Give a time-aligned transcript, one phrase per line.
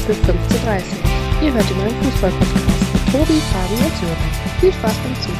[0.00, 4.16] Anpfiff 15.30 Ihr hört den Fußball-Podcast mit Tobi, Fabi und Sören.
[4.58, 5.38] Viel Spaß beim Zuhören.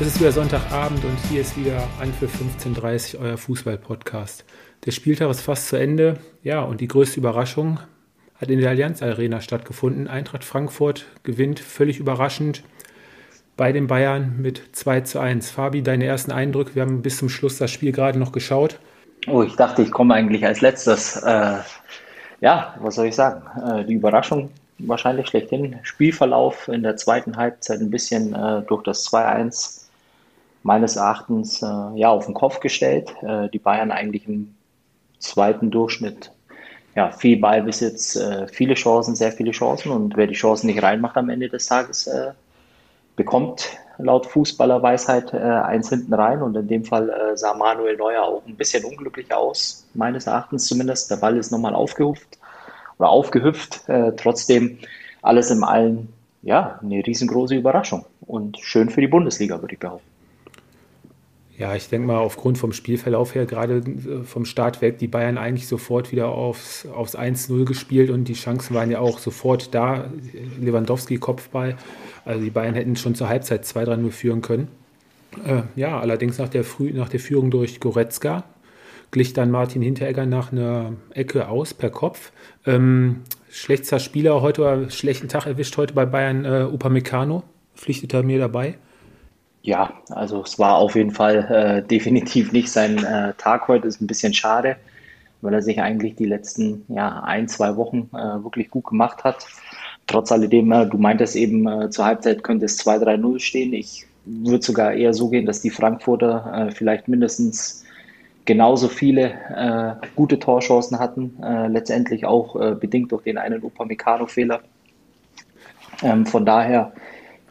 [0.00, 2.32] Es ist wieder Sonntagabend und hier ist wieder Anpfiff
[2.64, 4.46] 15.30 euer Fußball-Podcast.
[4.86, 6.16] Der Spieltag ist fast zu Ende.
[6.42, 7.80] Ja, und die größte Überraschung
[8.36, 10.08] hat in der Allianz Arena stattgefunden.
[10.08, 12.62] Eintracht Frankfurt gewinnt völlig überraschend
[13.58, 15.50] bei den Bayern mit 2 zu 1.
[15.50, 16.76] Fabi, deine ersten Eindrücke?
[16.76, 18.80] Wir haben bis zum Schluss das Spiel gerade noch geschaut.
[19.26, 21.16] Oh, ich dachte, ich komme eigentlich als letztes.
[21.16, 21.58] Äh,
[22.40, 23.42] ja, was soll ich sagen?
[23.60, 25.78] Äh, die Überraschung wahrscheinlich schlechthin.
[25.82, 29.84] Spielverlauf in der zweiten Halbzeit ein bisschen äh, durch das 2-1
[30.62, 33.14] meines Erachtens äh, ja, auf den Kopf gestellt.
[33.22, 34.54] Äh, die Bayern eigentlich im
[35.18, 36.32] zweiten Durchschnitt
[36.96, 39.92] ja, viel Ballbesitz, äh, viele Chancen, sehr viele Chancen.
[39.92, 42.10] Und wer die Chancen nicht reinmacht am Ende des Tages,
[43.16, 43.68] bekommt
[44.02, 48.42] laut Fußballerweisheit äh, eins hinten rein und in dem Fall äh, sah Manuel Neuer auch
[48.46, 51.10] ein bisschen unglücklich aus, meines Erachtens zumindest.
[51.10, 52.38] Der Ball ist nochmal aufgehüpft
[52.98, 53.88] oder aufgehüpft.
[53.88, 54.78] Äh, trotzdem
[55.22, 60.09] alles im Allen, ja, eine riesengroße Überraschung und schön für die Bundesliga, würde ich behaupten.
[61.60, 65.36] Ja, ich denke mal, aufgrund vom Spielverlauf her, gerade äh, vom Start weg, die Bayern
[65.36, 70.06] eigentlich sofort wieder aufs, aufs 1-0 gespielt und die Chancen waren ja auch sofort da.
[70.58, 71.76] Lewandowski Kopfball.
[72.24, 74.68] Also die Bayern hätten schon zur Halbzeit 2-3-0 führen können.
[75.44, 78.44] Äh, ja, allerdings nach der, Früh, nach der Führung durch Goretzka
[79.10, 82.32] glich dann Martin Hinteregger nach einer Ecke aus per Kopf.
[82.64, 83.20] Ähm,
[83.50, 87.42] schlechtester Spieler heute oder schlechten Tag erwischt heute bei Bayern äh, Upamecano.
[87.74, 88.78] Pflichtet er mir dabei?
[89.62, 93.88] Ja, also es war auf jeden Fall äh, definitiv nicht sein äh, Tag heute.
[93.88, 94.76] Ist ein bisschen schade,
[95.42, 99.46] weil er sich eigentlich die letzten ja, ein, zwei Wochen äh, wirklich gut gemacht hat.
[100.06, 103.72] Trotz alledem, äh, du meintest eben, äh, zur Halbzeit könnte es 2-3-0 stehen.
[103.72, 107.84] Ich würde sogar eher so gehen, dass die Frankfurter äh, vielleicht mindestens
[108.46, 111.36] genauso viele gute Torchancen hatten.
[111.68, 114.60] letztendlich auch bedingt durch den einen Upamecano-Fehler.
[116.02, 116.92] Ähm, von daher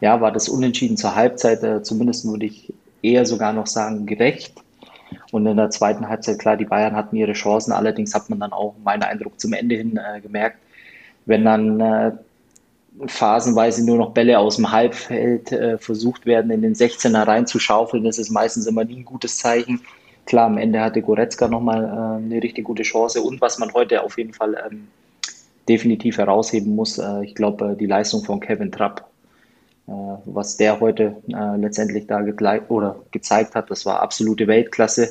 [0.00, 2.72] ja, war das Unentschieden zur Halbzeit, äh, zumindest würde ich
[3.02, 4.54] eher sogar noch sagen, gerecht.
[5.32, 8.52] Und in der zweiten Halbzeit, klar, die Bayern hatten ihre Chancen, allerdings hat man dann
[8.52, 10.58] auch, meinen Eindruck, zum Ende hin äh, gemerkt,
[11.26, 12.12] wenn dann äh,
[13.06, 18.18] phasenweise nur noch Bälle aus dem Halbfeld äh, versucht werden, in den 16er reinzuschaufeln, das
[18.18, 19.80] ist meistens immer nie ein gutes Zeichen.
[20.26, 24.02] Klar, am Ende hatte Goretzka nochmal äh, eine richtig gute Chance und was man heute
[24.02, 24.88] auf jeden Fall ähm,
[25.68, 29.09] definitiv herausheben muss, äh, ich glaube, äh, die Leistung von Kevin Trapp
[30.24, 32.20] was der heute äh, letztendlich da
[32.68, 35.10] oder gezeigt hat, das war absolute Weltklasse.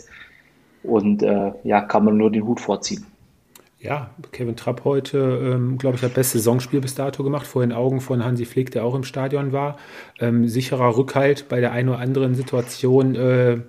[0.83, 3.05] Und äh, ja, kann man nur den Hut vorziehen.
[3.81, 7.71] Ja, Kevin Trapp heute, ähm, glaube ich, hat beste Saisonspiel bis dato gemacht, vor den
[7.71, 9.77] Augen von Hansi Flick, der auch im Stadion war.
[10.19, 13.15] Ähm, sicherer Rückhalt bei der einen oder anderen Situation.
[13.15, 13.59] Äh,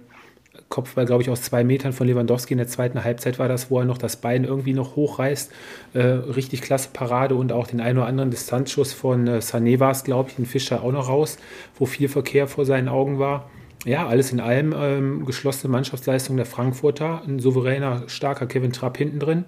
[0.70, 3.80] Kopfball, glaube ich, aus zwei Metern von Lewandowski in der zweiten Halbzeit war das, wo
[3.80, 5.50] er noch das Bein irgendwie noch hochreißt.
[5.94, 10.30] Äh, richtig klasse Parade und auch den einen oder anderen Distanzschuss von äh, Sané glaube
[10.30, 11.38] ich, den Fischer auch noch raus,
[11.76, 13.50] wo viel Verkehr vor seinen Augen war.
[13.86, 19.18] Ja, alles in allem ähm, geschlossene Mannschaftsleistung der Frankfurter, ein souveräner, starker Kevin Trapp hinten
[19.18, 19.44] drin.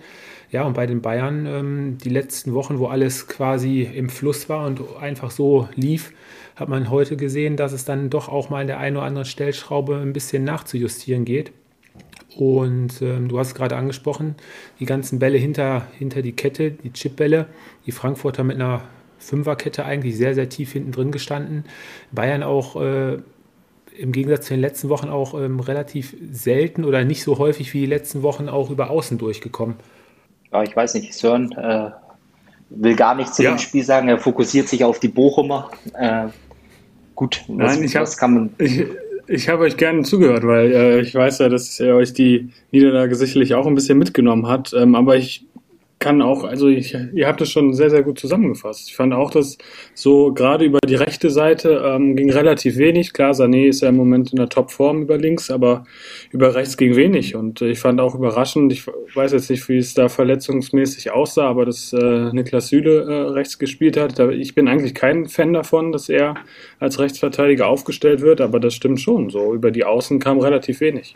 [0.51, 4.67] Ja, und bei den Bayern ähm, die letzten Wochen, wo alles quasi im Fluss war
[4.67, 6.13] und einfach so lief,
[6.57, 9.27] hat man heute gesehen, dass es dann doch auch mal in der einen oder anderen
[9.27, 11.53] Stellschraube ein bisschen nachzujustieren geht.
[12.37, 14.37] Und ähm, du hast es gerade angesprochen,
[14.81, 17.47] die ganzen Bälle hinter, hinter die Kette, die Chipbälle,
[17.85, 18.83] die Frankfurter mit einer
[19.19, 21.65] Fünferkette eigentlich sehr, sehr tief hinten drin gestanden.
[22.13, 23.19] Bayern auch äh,
[23.99, 27.81] im Gegensatz zu den letzten Wochen auch ähm, relativ selten oder nicht so häufig wie
[27.81, 29.77] die letzten Wochen auch über Außen durchgekommen
[30.53, 31.91] ja, ich weiß nicht, Sören äh,
[32.71, 33.53] will gar nichts zu ja.
[33.53, 35.71] dem Spiel sagen, er fokussiert sich auf die Bochumer.
[35.95, 36.27] Äh,
[37.15, 38.51] gut, was, Nein, ich was hab, kann man.
[38.59, 38.85] Ich,
[39.29, 43.15] ich habe euch gerne zugehört, weil äh, ich weiß ja, dass ihr euch die Niederlage
[43.15, 44.75] sicherlich auch ein bisschen mitgenommen hat.
[44.77, 45.47] Ähm, aber ich
[46.03, 48.89] kann auch, also ich, ihr habt es schon sehr, sehr gut zusammengefasst.
[48.89, 49.57] Ich fand auch, dass
[49.95, 53.13] so gerade über die rechte Seite ähm, ging relativ wenig.
[53.13, 55.85] Klar, Sané ist ja im Moment in der Topform über links, aber
[56.33, 57.37] über rechts ging wenig.
[57.37, 58.85] Und ich fand auch überraschend, ich
[59.15, 63.61] weiß jetzt nicht, wie es da verletzungsmäßig aussah, aber dass äh, Niklas Süle äh, rechts
[63.61, 64.19] gespielt hat.
[64.19, 66.35] Ich bin eigentlich kein Fan davon, dass er
[66.81, 69.31] als Rechtsverteidiger aufgestellt wird, aber das stimmt schon.
[69.31, 71.15] So über die Außen kam relativ wenig.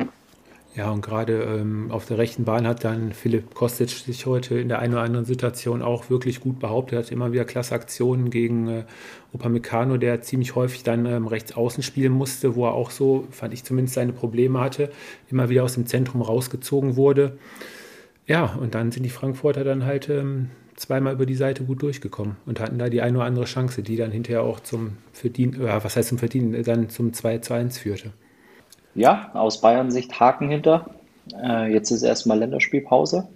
[0.76, 4.68] Ja, und gerade ähm, auf der rechten Bahn hat dann Philipp Kostic sich heute in
[4.68, 6.98] der einen oder anderen Situation auch wirklich gut behauptet.
[6.98, 8.84] Hat immer wieder klasse Aktionen gegen äh,
[9.32, 13.54] Upamecano, der ziemlich häufig dann ähm, rechts außen spielen musste, wo er auch so, fand
[13.54, 14.90] ich zumindest, seine Probleme hatte,
[15.30, 17.38] immer wieder aus dem Zentrum rausgezogen wurde.
[18.26, 22.36] Ja, und dann sind die Frankfurter dann halt ähm, zweimal über die Seite gut durchgekommen
[22.44, 25.82] und hatten da die eine oder andere Chance, die dann hinterher auch zum Verdienen, äh,
[25.82, 28.12] was heißt zum Verdienen, dann zum 2 zu 1 führte
[28.96, 30.86] ja, aus Bayern Sicht Haken hinter.
[31.42, 33.28] Äh, jetzt ist erstmal Länderspielpause.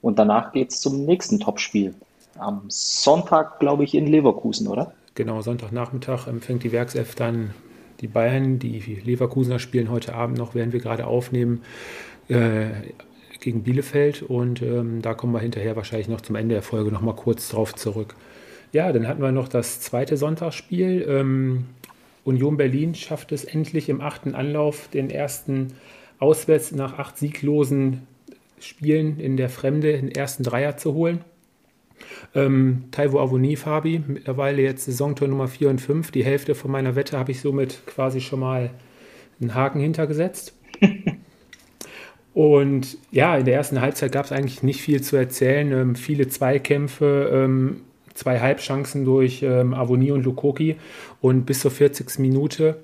[0.00, 1.94] Und danach geht es zum nächsten Topspiel.
[2.38, 4.92] Am Sonntag, glaube ich, in Leverkusen, oder?
[5.14, 7.52] Genau, Sonntagnachmittag empfängt die Werkself dann
[8.00, 8.60] die Bayern.
[8.60, 11.62] Die Leverkusener spielen heute Abend noch, während wir gerade aufnehmen,
[12.28, 12.66] äh,
[13.40, 14.22] gegen Bielefeld.
[14.22, 17.48] Und ähm, da kommen wir hinterher wahrscheinlich noch zum Ende der Folge noch mal kurz
[17.48, 18.14] drauf zurück.
[18.72, 21.04] Ja, dann hatten wir noch das zweite Sonntagsspiel.
[21.08, 21.66] Ähm,
[22.28, 25.68] Union Berlin schafft es endlich im achten Anlauf, den ersten
[26.18, 28.06] auswärts nach acht sieglosen
[28.60, 31.24] Spielen in der Fremde den ersten Dreier zu holen.
[32.34, 36.10] Ähm, Taiwo Avoni, Fabi, mittlerweile jetzt Saisontor Nummer 4 und 5.
[36.10, 38.70] Die Hälfte von meiner Wette habe ich somit quasi schon mal
[39.40, 40.54] einen Haken hintergesetzt.
[42.34, 45.72] und ja, in der ersten Halbzeit gab es eigentlich nicht viel zu erzählen.
[45.72, 47.80] Ähm, viele Zweikämpfe, ähm,
[48.18, 50.76] zwei Halbchancen durch ähm, Avoni und Lukoki
[51.20, 52.18] und bis zur 40.
[52.18, 52.76] Minute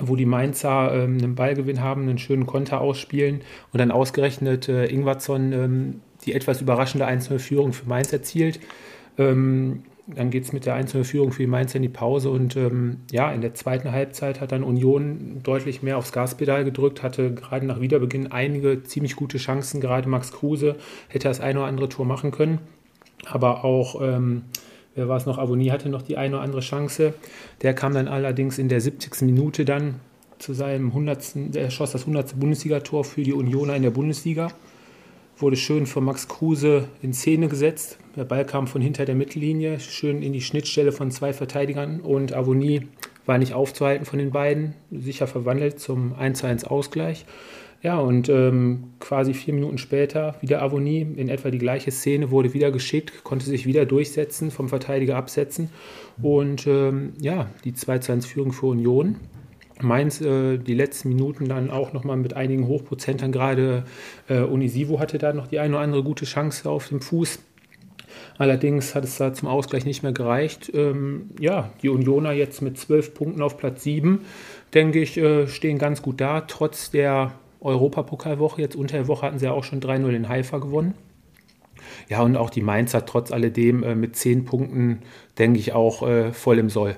[0.00, 3.40] wo die Mainzer ähm, einen Ballgewinn haben, einen schönen Konter ausspielen
[3.72, 8.60] und dann ausgerechnet äh, Ingwarzon ähm, die etwas überraschende 1-0-Führung für Mainz erzielt.
[9.18, 12.98] Ähm, dann geht es mit der 1-0-Führung für die Mainz in die Pause und ähm,
[13.10, 17.66] ja, in der zweiten Halbzeit hat dann Union deutlich mehr aufs Gaspedal gedrückt, hatte gerade
[17.66, 20.76] nach Wiederbeginn einige ziemlich gute Chancen, gerade Max Kruse
[21.08, 22.58] hätte das ein oder andere Tor machen können,
[23.26, 24.44] aber auch ähm,
[24.94, 27.14] wer war es noch, Avoni hatte noch die eine oder andere Chance.
[27.62, 29.22] Der kam dann allerdings in der 70.
[29.22, 29.96] Minute dann
[30.38, 31.54] zu seinem 100.
[31.54, 32.38] Er schoss das 100.
[32.38, 34.48] Bundesligator für die Unioner in der Bundesliga.
[35.36, 37.98] Wurde schön von Max Kruse in Szene gesetzt.
[38.16, 42.34] Der Ball kam von hinter der Mittellinie, schön in die Schnittstelle von zwei Verteidigern und
[42.34, 42.88] Avoni
[43.26, 47.26] war nicht aufzuhalten von den beiden, sicher verwandelt zum 1-1 Ausgleich.
[47.80, 52.52] Ja, und ähm, quasi vier Minuten später wieder Avoni, in etwa die gleiche Szene, wurde
[52.52, 55.70] wieder geschickt, konnte sich wieder durchsetzen, vom Verteidiger absetzen.
[56.20, 59.16] Und ähm, ja, die 2-1-Führung für Union.
[59.80, 63.84] Mainz äh, die letzten Minuten dann auch nochmal mit einigen Hochprozentern, gerade
[64.28, 67.38] äh, Unisivo hatte da noch die eine oder andere gute Chance auf dem Fuß.
[68.38, 70.72] Allerdings hat es da zum Ausgleich nicht mehr gereicht.
[70.74, 74.20] Ähm, ja, die Unioner jetzt mit zwölf Punkten auf Platz 7,
[74.74, 78.60] denke ich, äh, stehen ganz gut da, trotz der Europapokalwoche.
[78.60, 80.94] Jetzt unter der Woche hatten sie ja auch schon 3-0 in Haifa gewonnen.
[82.08, 85.00] Ja, und auch die Mainzer trotz alledem äh, mit 10 Punkten,
[85.38, 86.96] denke ich, auch äh, voll im Soll.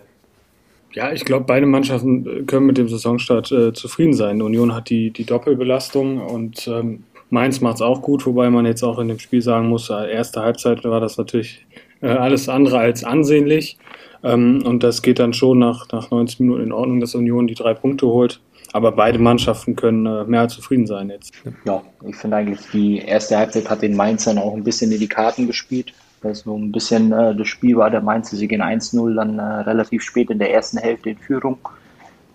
[0.92, 4.42] Ja, ich glaube, beide Mannschaften äh, können mit dem Saisonstart äh, zufrieden sein.
[4.42, 8.82] Union hat die, die Doppelbelastung und ähm, Mainz macht es auch gut, wobei man jetzt
[8.82, 11.64] auch in dem Spiel sagen muss, äh, erste Halbzeit war das natürlich
[12.00, 13.78] äh, alles andere als ansehnlich.
[14.22, 17.54] Ähm, und das geht dann schon nach, nach 90 Minuten in Ordnung, dass Union die
[17.54, 18.40] drei Punkte holt.
[18.72, 21.32] Aber beide Mannschaften können äh, mehr als zufrieden sein jetzt.
[21.64, 25.08] Ja, ich finde eigentlich, die erste Halbzeit hat den Mainzern auch ein bisschen in die
[25.08, 25.92] Karten gespielt.
[26.22, 29.42] Das so ein bisschen äh, das Spiel war der Mainzer, sie gehen 1-0, dann äh,
[29.42, 31.58] relativ spät in der ersten Hälfte in Führung.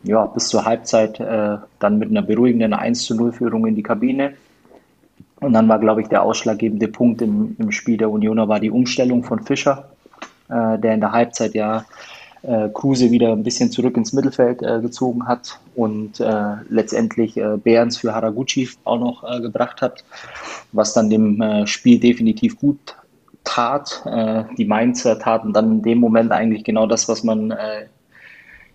[0.04, 4.34] Ja, bis zur Halbzeit äh, dann mit einer beruhigenden 1-0-Führung in die Kabine.
[5.40, 8.72] Und dann war, glaube ich, der ausschlaggebende Punkt im, im Spiel der Unioner war die
[8.72, 9.90] Umstellung von Fischer,
[10.50, 11.86] äh, der in der Halbzeit ja
[12.48, 17.58] äh, Kruse wieder ein bisschen zurück ins Mittelfeld äh, gezogen hat und äh, letztendlich äh,
[17.58, 20.04] Behrens für Haraguchi auch noch äh, gebracht hat,
[20.72, 22.96] was dann dem äh, Spiel definitiv gut
[23.44, 24.04] tat.
[24.06, 27.54] Äh, die Mainzer taten dann in dem Moment eigentlich genau das, was man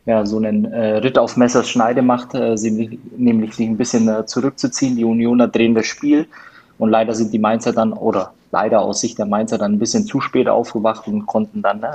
[0.06, 4.96] ja, so einen Ritt auf Messers Schneide macht, sie, nämlich sich ein bisschen zurückzuziehen.
[4.96, 6.26] Die Unioner drehen das Spiel
[6.80, 10.06] und leider sind die Mainzer dann, oder leider aus Sicht der Mainzer dann ein bisschen
[10.06, 11.90] zu spät aufgewacht und konnten dann äh,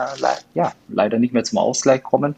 [0.54, 2.36] ja, leider nicht mehr zum Ausgleich kommen.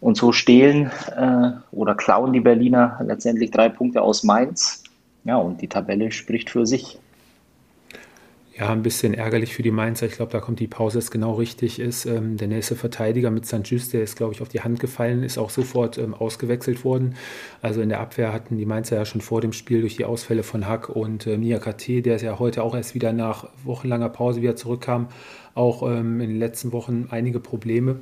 [0.00, 4.84] Und so stehlen äh, oder klauen die Berliner letztendlich drei Punkte aus Mainz.
[5.24, 6.98] Ja, und die Tabelle spricht für sich.
[8.60, 10.04] Ja, ein bisschen ärgerlich für die Mainzer.
[10.04, 12.04] Ich glaube, da kommt die Pause, dass genau richtig ist.
[12.04, 13.62] Ähm, der nächste Verteidiger mit St.
[13.64, 17.14] Just, der ist, glaube ich, auf die Hand gefallen, ist auch sofort ähm, ausgewechselt worden.
[17.62, 20.42] Also in der Abwehr hatten die Mainzer ja schon vor dem Spiel durch die Ausfälle
[20.42, 24.10] von Hack und äh, Mia KT, der ist ja heute auch erst wieder nach wochenlanger
[24.10, 25.08] Pause wieder zurückkam,
[25.54, 28.00] auch ähm, in den letzten Wochen einige Probleme.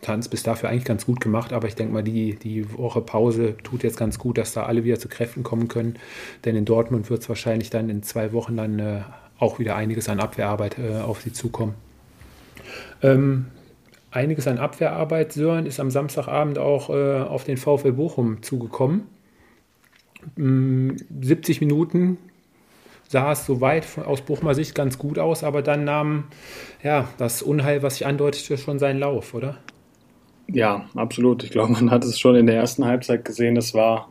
[0.00, 3.54] Tanz bis dafür eigentlich ganz gut gemacht, aber ich denke mal, die, die Woche Pause
[3.62, 6.00] tut jetzt ganz gut, dass da alle wieder zu Kräften kommen können.
[6.44, 9.02] Denn in Dortmund wird es wahrscheinlich dann in zwei Wochen dann äh,
[9.40, 11.74] auch wieder einiges an Abwehrarbeit äh, auf sie zukommen.
[13.02, 13.46] Ähm,
[14.10, 19.06] einiges an Abwehrarbeit, Sören, ist am Samstagabend auch äh, auf den VfL Bochum zugekommen.
[20.38, 22.18] Ähm, 70 Minuten
[23.08, 26.24] sah es soweit aus Bochumer Sicht ganz gut aus, aber dann nahm
[26.82, 29.56] ja, das Unheil, was sich andeutete, schon seinen Lauf, oder?
[30.46, 31.42] Ja, absolut.
[31.44, 33.54] Ich glaube, man hat es schon in der ersten Halbzeit gesehen.
[33.54, 34.08] Das war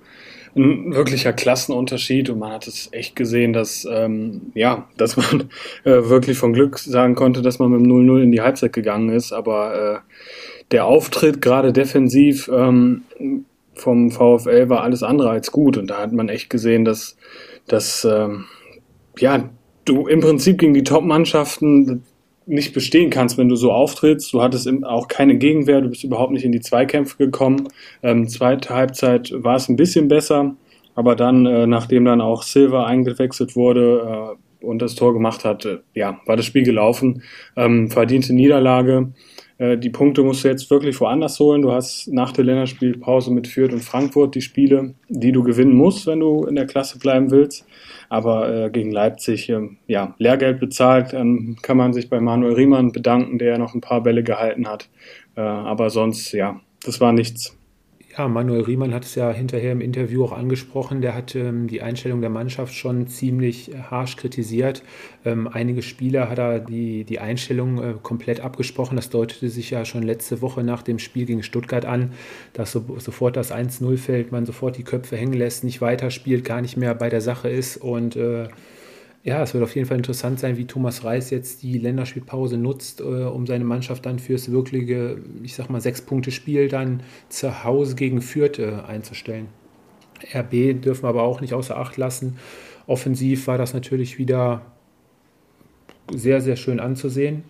[0.56, 5.50] ein wirklicher Klassenunterschied und man hat es echt gesehen, dass ähm, ja, dass man
[5.84, 9.10] äh, wirklich von Glück sagen konnte, dass man mit dem 0-0 in die Halbzeit gegangen
[9.10, 9.32] ist.
[9.32, 10.14] Aber äh,
[10.72, 13.04] der Auftritt gerade defensiv ähm,
[13.76, 17.18] vom VfL war alles andere als gut und da hat man echt gesehen, dass
[17.68, 18.46] dass ähm,
[19.18, 19.50] ja
[19.86, 22.04] du im Prinzip gegen die Top-Mannschaften
[22.50, 24.34] nicht bestehen kannst, wenn du so auftrittst.
[24.34, 27.68] Du hattest auch keine Gegenwehr, du bist überhaupt nicht in die Zweikämpfe gekommen.
[28.02, 30.56] Ähm, zweite Halbzeit war es ein bisschen besser,
[30.96, 35.66] aber dann, äh, nachdem dann auch Silva eingewechselt wurde äh, und das Tor gemacht hat,
[35.66, 37.22] äh, ja, war das Spiel gelaufen.
[37.56, 39.14] Ähm, verdiente Niederlage.
[39.60, 41.62] Äh, die Punkte musst du jetzt wirklich woanders holen.
[41.62, 46.08] Du hast nach der Länderspielpause mit Fürth und Frankfurt die Spiele, die du gewinnen musst,
[46.08, 47.68] wenn du in der Klasse bleiben willst.
[48.10, 52.92] Aber äh, gegen Leipzig, äh, ja, Lehrgeld bezahlt, dann kann man sich bei Manuel Riemann
[52.92, 54.90] bedanken, der noch ein paar Bälle gehalten hat.
[55.36, 57.59] Äh, aber sonst, ja, das war nichts.
[58.20, 61.00] Ja, Manuel Riemann hat es ja hinterher im Interview auch angesprochen.
[61.00, 64.84] Der hat ähm, die Einstellung der Mannschaft schon ziemlich harsch kritisiert.
[65.24, 68.98] Ähm, einige Spieler hat er die, die Einstellung äh, komplett abgesprochen.
[68.98, 72.12] Das deutete sich ja schon letzte Woche nach dem Spiel gegen Stuttgart an,
[72.52, 76.60] dass so, sofort das 1-0 fällt, man sofort die Köpfe hängen lässt, nicht weiterspielt, gar
[76.60, 78.50] nicht mehr bei der Sache ist und äh,
[79.30, 83.00] ja, es wird auf jeden Fall interessant sein, wie Thomas Reis jetzt die Länderspielpause nutzt,
[83.00, 88.24] äh, um seine Mannschaft dann fürs wirkliche, ich sag mal, Sechs-Punkte-Spiel dann zu Hause gegen
[88.24, 89.48] Fürth äh, einzustellen.
[90.34, 92.38] RB dürfen wir aber auch nicht außer Acht lassen.
[92.88, 94.64] Offensiv war das natürlich wieder
[96.12, 97.44] sehr, sehr schön anzusehen.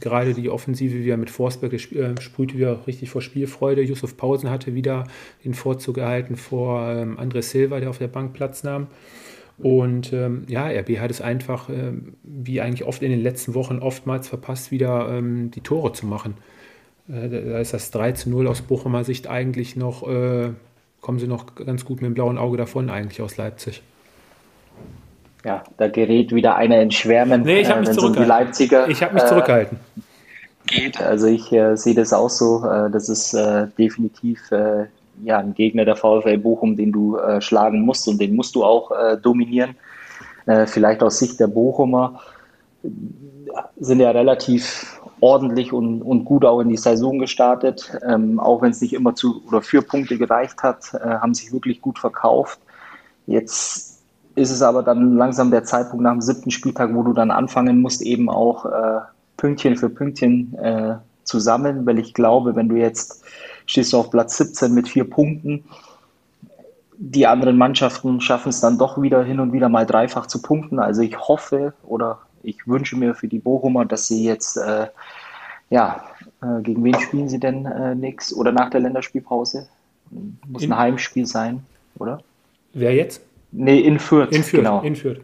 [0.00, 3.82] Gerade die Offensive, wie er mit Forsberg äh, sprühte, wieder richtig vor Spielfreude.
[3.82, 5.04] Yusuf Pausen hatte wieder
[5.44, 8.88] den Vorzug erhalten vor ähm, André Silva, der auf der Bank Platz nahm.
[9.62, 13.78] Und ähm, ja, RB hat es einfach, ähm, wie eigentlich oft in den letzten Wochen,
[13.78, 16.34] oftmals verpasst, wieder ähm, die Tore zu machen.
[17.08, 20.50] Äh, da ist das 3 zu 0 aus Bochumer Sicht eigentlich noch, äh,
[21.00, 23.82] kommen sie noch ganz gut mit dem blauen Auge davon, eigentlich aus Leipzig.
[25.44, 27.42] Ja, da gerät wieder einer in Schwärmen.
[27.42, 28.22] Nee, ich habe äh, mich zurückgehalten.
[28.22, 29.78] Um Leipziger, ich habe mich äh, zurückgehalten.
[30.66, 31.00] Geht.
[31.00, 32.64] Also ich äh, sehe das auch so.
[32.64, 33.36] Äh, das ist
[33.78, 34.40] definitiv
[35.24, 38.64] ja, ein Gegner der VfL Bochum, den du äh, schlagen musst und den musst du
[38.64, 39.76] auch äh, dominieren.
[40.46, 42.20] Äh, vielleicht aus Sicht der Bochumer
[43.78, 47.92] sind ja relativ ordentlich und, und gut auch in die Saison gestartet.
[48.06, 51.52] Ähm, auch wenn es nicht immer zu oder vier Punkte gereicht hat, äh, haben sich
[51.52, 52.58] wirklich gut verkauft.
[53.26, 54.02] Jetzt
[54.34, 57.80] ist es aber dann langsam der Zeitpunkt nach dem siebten Spieltag, wo du dann anfangen
[57.80, 59.00] musst, eben auch äh,
[59.36, 63.24] Pünktchen für Pünktchen äh, zu sammeln, weil ich glaube, wenn du jetzt
[63.70, 65.64] stehst du auf Platz 17 mit vier Punkten.
[66.98, 70.80] Die anderen Mannschaften schaffen es dann doch wieder hin und wieder mal dreifach zu punkten.
[70.80, 74.88] Also ich hoffe oder ich wünsche mir für die Bochumer, dass sie jetzt, äh,
[75.70, 76.04] ja,
[76.42, 79.68] äh, gegen wen spielen sie denn äh, nix oder nach der Länderspielpause?
[80.48, 81.62] Muss in, ein Heimspiel sein,
[81.96, 82.20] oder?
[82.72, 83.22] Wer jetzt?
[83.52, 84.32] Nee, in Fürth.
[84.32, 84.80] In Fürth, genau.
[84.80, 85.20] In Fürth.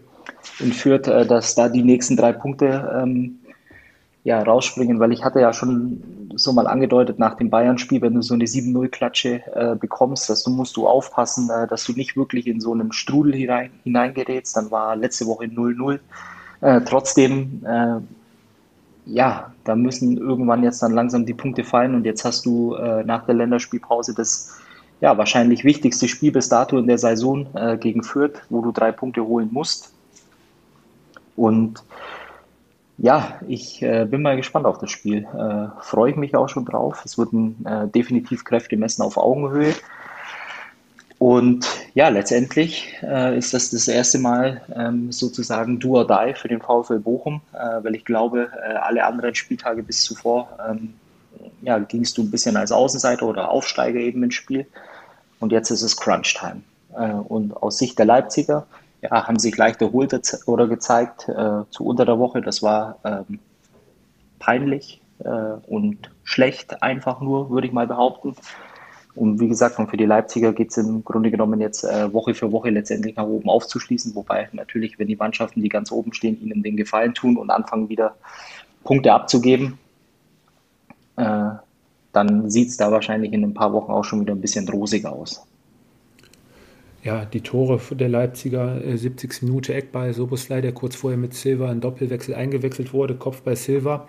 [0.61, 3.41] In Fürth, äh, dass da die nächsten drei Punkte ähm,
[4.27, 6.03] ja, rausspringen, weil ich hatte ja schon
[6.35, 10.51] so mal angedeutet nach dem Bayern-Spiel, wenn du so eine 7-0-Klatsche äh, bekommst, dass du
[10.51, 14.57] musst du aufpassen, äh, dass du nicht wirklich in so einem Strudel hinein, hineingerätst.
[14.57, 16.01] Dann war letzte Woche 0-0.
[16.61, 18.01] Äh, trotzdem, äh,
[19.09, 23.05] ja, da müssen irgendwann jetzt dann langsam die Punkte fallen und jetzt hast du äh,
[23.05, 24.59] nach der Länderspielpause das
[25.01, 28.91] ja, wahrscheinlich wichtigste Spiel bis dato in der Saison äh, gegen Fürth, wo du drei
[28.91, 29.93] Punkte holen musst.
[31.37, 31.85] Und
[32.99, 35.25] ja, ich äh, bin mal gespannt auf das Spiel.
[35.25, 37.03] Äh, Freue ich mich auch schon drauf.
[37.05, 39.75] Es wird ein äh, definitiv Kräftemessen auf Augenhöhe.
[41.19, 46.49] Und ja, letztendlich äh, ist das das erste Mal ähm, sozusagen do or die für
[46.49, 50.95] den VfL Bochum, äh, weil ich glaube, äh, alle anderen Spieltage bis zuvor ähm,
[51.63, 54.67] ja, gingst du ein bisschen als Außenseiter oder Aufsteiger eben ins Spiel.
[55.39, 56.63] Und jetzt ist es Crunch-Time.
[57.29, 58.67] und aus Sicht der Leipziger
[59.11, 60.13] ja, haben sich leicht erholt
[60.47, 62.41] oder gezeigt äh, zu unter der Woche.
[62.41, 63.39] Das war ähm,
[64.39, 65.29] peinlich äh,
[65.67, 68.35] und schlecht, einfach nur, würde ich mal behaupten.
[69.15, 72.53] Und wie gesagt, für die Leipziger geht es im Grunde genommen jetzt äh, Woche für
[72.53, 74.15] Woche letztendlich nach oben aufzuschließen.
[74.15, 77.89] Wobei natürlich, wenn die Mannschaften, die ganz oben stehen, ihnen den Gefallen tun und anfangen
[77.89, 78.15] wieder
[78.85, 79.79] Punkte abzugeben,
[81.17, 81.51] äh,
[82.13, 85.13] dann sieht es da wahrscheinlich in ein paar Wochen auch schon wieder ein bisschen rosiger
[85.13, 85.47] aus
[87.07, 89.31] ja, die Tore der Leipziger, 70.
[89.31, 93.55] Äh, Minute Eckball, Soboslai, der kurz vorher mit Silva in Doppelwechsel eingewechselt wurde, Kopf bei
[93.55, 94.09] Silva.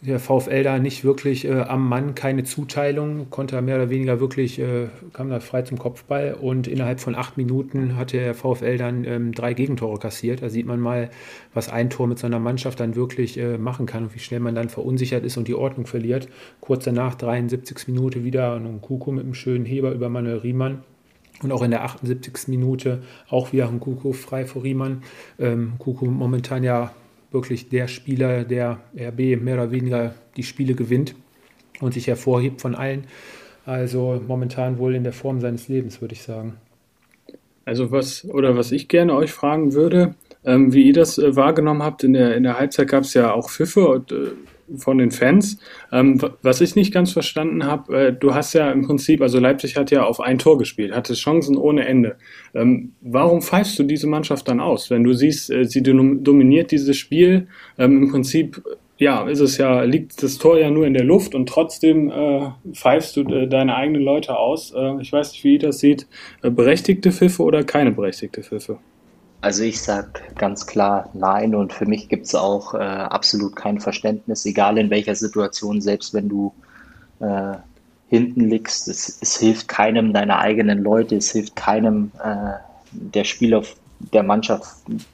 [0.00, 4.58] Der VfL da nicht wirklich äh, am Mann, keine Zuteilung, konnte mehr oder weniger wirklich,
[4.58, 9.04] äh, kam da frei zum Kopfball und innerhalb von acht Minuten hatte der VfL dann
[9.04, 10.42] ähm, drei Gegentore kassiert.
[10.42, 11.10] Da sieht man mal,
[11.54, 14.56] was ein Tor mit seiner Mannschaft dann wirklich äh, machen kann und wie schnell man
[14.56, 16.28] dann verunsichert ist und die Ordnung verliert.
[16.60, 17.86] Kurz danach, 73.
[17.86, 20.82] Minute wieder ein Kuku mit einem schönen Heber über Manuel Riemann
[21.42, 22.48] und auch in der 78.
[22.48, 25.02] Minute auch wieder ein Kuku frei vor Riemann.
[25.38, 26.92] Ähm, Kuku momentan ja
[27.30, 31.14] wirklich der Spieler, der RB mehr oder weniger die Spiele gewinnt
[31.80, 33.04] und sich hervorhebt von allen.
[33.66, 36.56] Also momentan wohl in der Form seines Lebens, würde ich sagen.
[37.64, 40.14] Also was, oder was ich gerne euch fragen würde,
[40.44, 42.02] ähm, wie ihr das äh, wahrgenommen habt.
[42.02, 44.30] In der, in der Halbzeit gab es ja auch Pfiffe und, äh,
[44.76, 45.58] von den Fans.
[45.92, 49.76] Ähm, was ich nicht ganz verstanden habe, äh, du hast ja im Prinzip, also Leipzig
[49.76, 52.16] hat ja auf ein Tor gespielt, hatte Chancen ohne Ende.
[52.54, 54.90] Ähm, warum pfeifst du diese Mannschaft dann aus?
[54.90, 57.48] Wenn du siehst, äh, sie dominiert dieses Spiel,
[57.78, 58.62] ähm, im Prinzip
[58.98, 62.50] ja, ist es ja, liegt das Tor ja nur in der Luft und trotzdem äh,
[62.72, 64.72] pfeifst du äh, deine eigenen Leute aus.
[64.76, 66.08] Äh, ich weiß nicht, wie ihr das sieht.
[66.42, 68.78] Äh, berechtigte Pfiffe oder keine berechtigte Pfiffe?
[69.40, 73.80] Also ich sag ganz klar nein und für mich gibt es auch äh, absolut kein
[73.80, 76.52] Verständnis, egal in welcher Situation, selbst wenn du
[77.20, 77.54] äh,
[78.08, 82.10] hinten liegst, es, es, hilft keinem deiner eigenen Leute, es hilft keinem
[82.90, 83.62] der Spieler
[84.14, 84.66] der Mannschaft,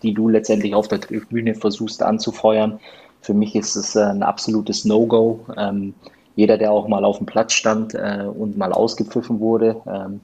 [0.04, 2.78] die du letztendlich auf der Tribüne versuchst anzufeuern
[3.24, 5.46] für mich ist es äh, ein absolutes No-Go.
[5.56, 5.94] Ähm,
[6.36, 10.20] jeder, der auch mal auf dem Platz stand äh, und mal ausgepfiffen wurde, ähm,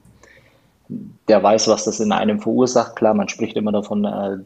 [1.27, 2.95] der weiß, was das in einem verursacht.
[2.95, 4.37] Klar, man spricht immer davon, äh,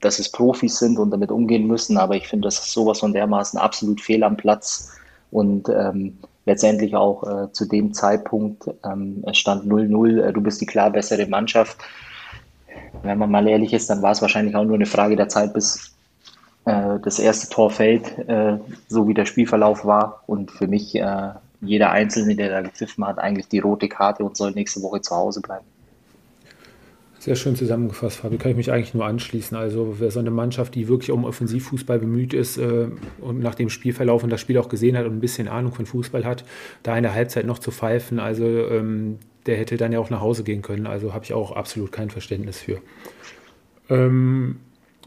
[0.00, 3.12] dass es Profis sind und damit umgehen müssen, aber ich finde, das ist sowas von
[3.12, 4.90] dermaßen absolut fehl am Platz
[5.30, 10.60] und ähm, letztendlich auch äh, zu dem Zeitpunkt, ähm, es stand 0-0, äh, du bist
[10.60, 11.78] die klar bessere Mannschaft.
[13.02, 15.54] Wenn man mal ehrlich ist, dann war es wahrscheinlich auch nur eine Frage der Zeit,
[15.54, 15.94] bis
[16.64, 20.22] äh, das erste Tor fällt, äh, so wie der Spielverlauf war.
[20.26, 21.00] Und für mich,
[21.62, 25.14] jeder Einzelne, der da gepfiffen hat, eigentlich die rote Karte und soll nächste Woche zu
[25.14, 25.66] Hause bleiben.
[27.20, 28.38] Sehr schön zusammengefasst, Fabi.
[28.38, 29.54] Kann ich mich eigentlich nur anschließen.
[29.54, 32.86] Also, wer so eine Mannschaft, die wirklich um Offensivfußball bemüht ist äh,
[33.20, 35.84] und nach dem Spielverlauf und das Spiel auch gesehen hat und ein bisschen Ahnung von
[35.84, 36.46] Fußball hat,
[36.82, 40.22] da in der Halbzeit noch zu pfeifen, also ähm, der hätte dann ja auch nach
[40.22, 40.86] Hause gehen können.
[40.86, 42.78] Also habe ich auch absolut kein Verständnis für.
[43.90, 44.56] Ähm,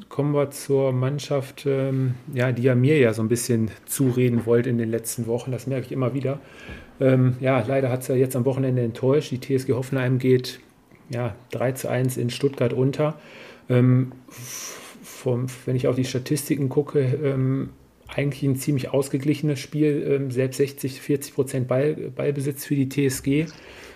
[0.07, 4.69] kommen wir zur Mannschaft, ähm, ja, die ja mir ja so ein bisschen zureden wollte
[4.69, 5.51] in den letzten Wochen.
[5.51, 6.39] Das merke ich immer wieder.
[6.99, 9.31] Ähm, ja, leider hat es ja jetzt am Wochenende enttäuscht.
[9.31, 10.59] Die TSG Hoffenheim geht
[11.09, 13.19] ja, 3 zu 1 in Stuttgart unter.
[13.69, 17.69] Ähm, vom, wenn ich auf die Statistiken gucke, ähm,
[18.07, 20.05] eigentlich ein ziemlich ausgeglichenes Spiel.
[20.07, 23.47] Ähm, selbst 60, 40 Prozent Ball, Ballbesitz für die TSG.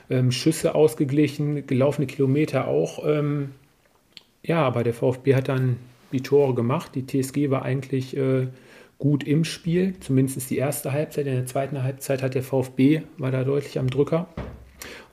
[0.09, 3.03] Ähm, Schüsse ausgeglichen, gelaufene Kilometer auch
[4.47, 5.77] ja, aber der VfB hat dann
[6.13, 6.91] die Tore gemacht.
[6.95, 8.47] Die TSG war eigentlich äh,
[8.97, 11.27] gut im Spiel, zumindest die erste Halbzeit.
[11.27, 14.27] In der zweiten Halbzeit hat der VfB, war da deutlich am Drücker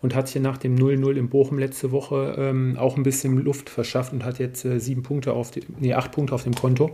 [0.02, 3.70] und hat sich nach dem 0-0 in Bochum letzte Woche ähm, auch ein bisschen Luft
[3.70, 6.90] verschafft und hat jetzt äh, sieben Punkte auf die, nee, acht Punkte auf dem Konto.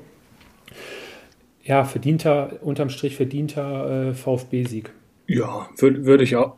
[1.63, 4.93] Ja, verdienter, unterm Strich verdienter äh, VfB-Sieg.
[5.27, 6.57] Ja, würde würd ich auch,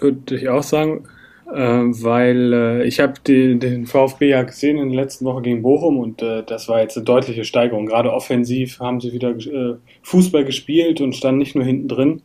[0.00, 1.04] würde ich auch sagen,
[1.52, 5.98] äh, weil äh, ich habe den VfB ja gesehen in der letzten Woche gegen Bochum
[5.98, 7.86] und äh, das war jetzt eine deutliche Steigerung.
[7.86, 12.22] Gerade offensiv haben sie wieder äh, Fußball gespielt und standen nicht nur hinten drin.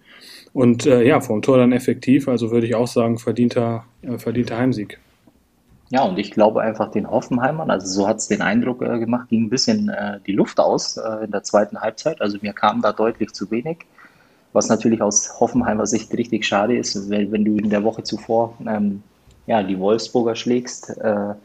[0.57, 4.57] Und äh, ja, vom Tor dann effektiv, also würde ich auch sagen, verdienter, äh, verdienter
[4.57, 4.99] Heimsieg.
[5.91, 9.29] Ja, und ich glaube einfach den Hoffenheimern, also so hat es den Eindruck äh, gemacht,
[9.29, 12.21] ging ein bisschen äh, die Luft aus äh, in der zweiten Halbzeit.
[12.21, 13.85] Also mir kam da deutlich zu wenig,
[14.51, 18.57] was natürlich aus Hoffenheimer Sicht richtig schade ist, weil wenn du in der Woche zuvor
[18.67, 19.03] ähm,
[19.45, 21.35] ja, die Wolfsburger schlägst, äh,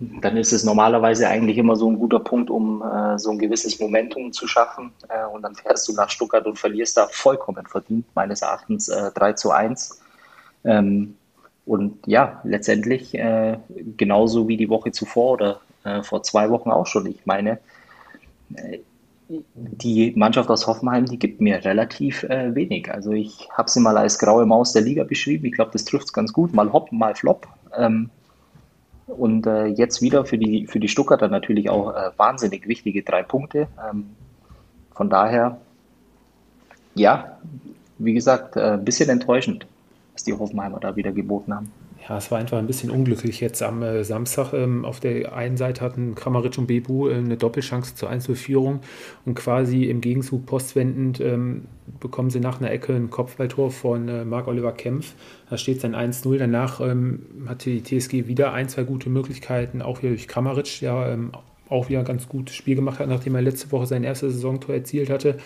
[0.00, 3.78] dann ist es normalerweise eigentlich immer so ein guter Punkt, um äh, so ein gewisses
[3.78, 4.92] Momentum zu schaffen.
[5.08, 9.10] Äh, und dann fährst du nach Stuttgart und verlierst da vollkommen verdient, meines Erachtens äh,
[9.12, 10.00] 3 zu 1.
[10.64, 11.16] Ähm,
[11.66, 13.58] und ja, letztendlich äh,
[13.96, 17.06] genauso wie die Woche zuvor oder äh, vor zwei Wochen auch schon.
[17.06, 17.58] Ich meine,
[18.54, 18.78] äh,
[19.28, 22.92] die Mannschaft aus Hoffenheim, die gibt mir relativ äh, wenig.
[22.92, 25.46] Also ich habe sie mal als graue Maus der Liga beschrieben.
[25.46, 26.52] Ich glaube, das trifft es ganz gut.
[26.52, 27.46] Mal hopp, mal flop.
[27.76, 28.10] Ähm,
[29.06, 33.22] und äh, jetzt wieder für die, für die Stuttgarter natürlich auch äh, wahnsinnig wichtige drei
[33.22, 33.68] Punkte.
[33.90, 34.10] Ähm,
[34.94, 35.58] von daher,
[36.94, 37.38] ja,
[37.98, 39.66] wie gesagt, ein äh, bisschen enttäuschend,
[40.12, 41.72] was die Hoffenheimer da wieder geboten haben.
[42.06, 44.52] Ja, es war einfach ein bisschen unglücklich jetzt am äh, Samstag.
[44.52, 48.80] Ähm, auf der einen Seite hatten Kramaric und Bebu äh, eine Doppelchance zur Einzelführung
[49.24, 51.64] und quasi im Gegenzug postwendend ähm,
[52.00, 55.14] bekommen sie nach einer Ecke ein Kopfballtor von äh, Marc-Oliver Kempf.
[55.48, 56.36] Da steht dann 1-0.
[56.36, 61.08] Danach ähm, hatte die TSG wieder ein, zwei gute Möglichkeiten, auch wieder durch Kramaric, der
[61.10, 61.32] ähm,
[61.70, 64.74] auch wieder ein ganz gutes Spiel gemacht hat, nachdem er letzte Woche sein erstes Saisontor
[64.74, 65.38] erzielt hatte.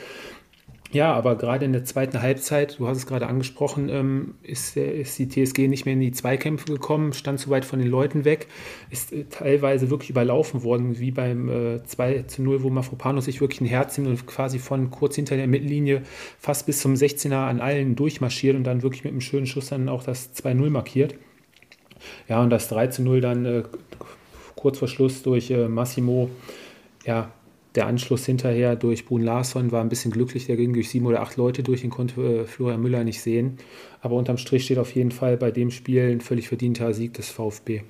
[0.90, 5.18] Ja, aber gerade in der zweiten Halbzeit, du hast es gerade angesprochen, ähm, ist, ist,
[5.18, 8.46] die TSG nicht mehr in die Zweikämpfe gekommen, stand zu weit von den Leuten weg,
[8.88, 13.42] ist äh, teilweise wirklich überlaufen worden, wie beim äh, 2 zu 0, wo Mafropanos sich
[13.42, 16.03] wirklich ein Herz nimmt und quasi von kurz hinter der Mittellinie
[16.38, 19.90] fast bis zum 16er an allen durchmarschiert und dann wirklich mit einem schönen Schuss dann
[19.90, 21.16] auch das 2-0 markiert.
[22.29, 23.62] Ja, und das 3 zu 0 dann äh,
[24.57, 26.31] kurz vor Schluss durch äh, Massimo,
[27.05, 27.31] ja,
[27.74, 31.20] der Anschluss hinterher durch Brun Larsson war ein bisschen glücklich, der ging durch sieben oder
[31.20, 33.59] acht Leute durch, den konnte äh, Florian Müller nicht sehen.
[34.00, 37.28] Aber unterm Strich steht auf jeden Fall bei dem Spiel ein völlig verdienter Sieg des
[37.28, 37.83] VfB.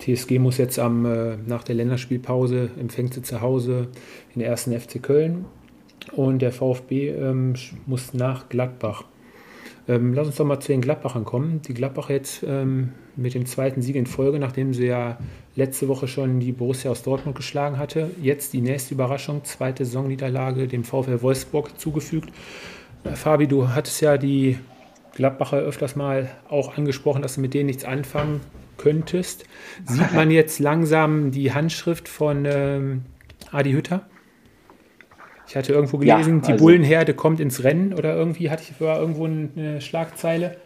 [0.00, 3.88] TSG muss jetzt am, äh, nach der Länderspielpause, empfängt sie zu Hause
[4.34, 5.44] den ersten FC Köln
[6.12, 7.54] und der VfB ähm,
[7.86, 9.04] muss nach Gladbach.
[9.88, 11.60] Ähm, lass uns doch mal zu den Gladbachern kommen.
[11.62, 15.18] Die Gladbacher jetzt ähm, mit dem zweiten Sieg in Folge, nachdem sie ja
[15.56, 18.10] letzte Woche schon die Borussia aus Dortmund geschlagen hatte.
[18.20, 22.30] Jetzt die nächste Überraschung, zweite Saisonniederlage dem VfL Wolfsburg zugefügt.
[23.04, 24.58] Äh, Fabi, du hattest ja die
[25.14, 28.40] Gladbacher öfters mal auch angesprochen, dass du mit denen nichts anfangen
[28.78, 29.44] könntest.
[29.84, 33.02] Sieht man jetzt langsam die Handschrift von ähm,
[33.50, 34.06] Adi Hütter?
[35.52, 38.80] Ich hatte irgendwo gelesen, ja, also, die Bullenherde kommt ins Rennen oder irgendwie hatte ich
[38.80, 40.56] war irgendwo eine Schlagzeile.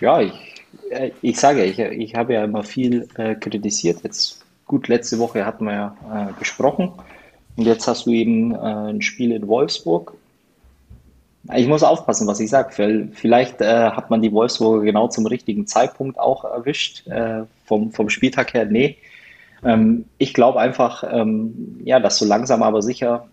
[0.00, 4.04] Ja, ich, äh, ich sage, ich, ich habe ja immer viel äh, kritisiert.
[4.04, 5.96] Jetzt gut, letzte Woche hatten wir ja
[6.28, 6.92] äh, besprochen.
[7.56, 10.14] Und jetzt hast du eben äh, ein Spiel in Wolfsburg.
[11.52, 13.10] Ich muss aufpassen, was ich sage.
[13.12, 17.08] Vielleicht äh, hat man die Wolfsburger genau zum richtigen Zeitpunkt auch erwischt.
[17.08, 18.98] Äh, vom, vom Spieltag her, nee.
[19.64, 23.26] Ähm, ich glaube einfach, ähm, ja, dass so langsam aber sicher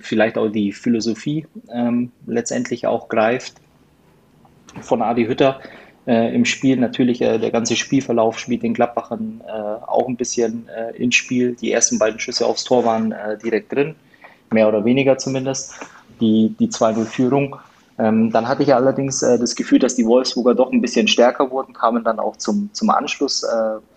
[0.00, 3.54] vielleicht auch die Philosophie ähm, letztendlich auch greift
[4.80, 5.60] von Adi Hütter
[6.06, 6.76] äh, im Spiel.
[6.76, 11.54] Natürlich äh, der ganze Spielverlauf spielt den Gladbachern äh, auch ein bisschen äh, ins Spiel.
[11.54, 13.94] Die ersten beiden Schüsse aufs Tor waren äh, direkt drin,
[14.50, 15.74] mehr oder weniger zumindest.
[16.20, 17.56] Die, die 2-0-Führung.
[17.98, 21.50] Ähm, dann hatte ich allerdings äh, das Gefühl, dass die Wolfsburger doch ein bisschen stärker
[21.50, 23.44] wurden, kamen dann auch zum, zum Anschluss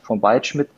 [0.01, 0.69] von Waldschmidt.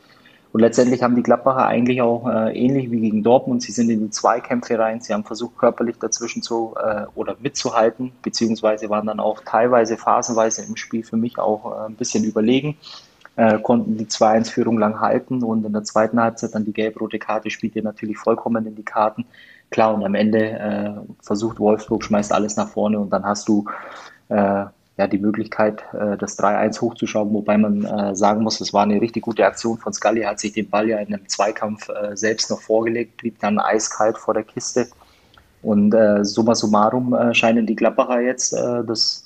[0.58, 4.00] Und letztendlich haben die Gladbacher eigentlich auch äh, ähnlich wie gegen Dortmund, sie sind in
[4.00, 9.20] die Zweikämpfe rein, sie haben versucht körperlich dazwischen zu äh, oder mitzuhalten, beziehungsweise waren dann
[9.20, 12.76] auch teilweise phasenweise im Spiel für mich auch äh, ein bisschen überlegen,
[13.36, 17.52] äh, konnten die 2-1-Führung lang halten und in der zweiten Halbzeit dann die gelb-rote Karte
[17.52, 19.28] spielt ihr natürlich vollkommen in die Karten.
[19.70, 20.91] Klar, und am Ende äh,
[21.22, 23.65] versucht Wolfsburg, schmeißt alles nach vorne und dann hast du
[24.30, 24.65] äh,
[24.97, 28.99] ja, die Möglichkeit, äh, das 3-1 hochzuschrauben, wobei man äh, sagen muss, es war eine
[28.99, 32.49] richtig gute Aktion von Scully, hat sich den Ball ja in einem Zweikampf äh, selbst
[32.49, 34.88] noch vorgelegt, blieb dann eiskalt vor der Kiste.
[35.63, 39.25] Und summa summarum scheinen die Klapperer jetzt das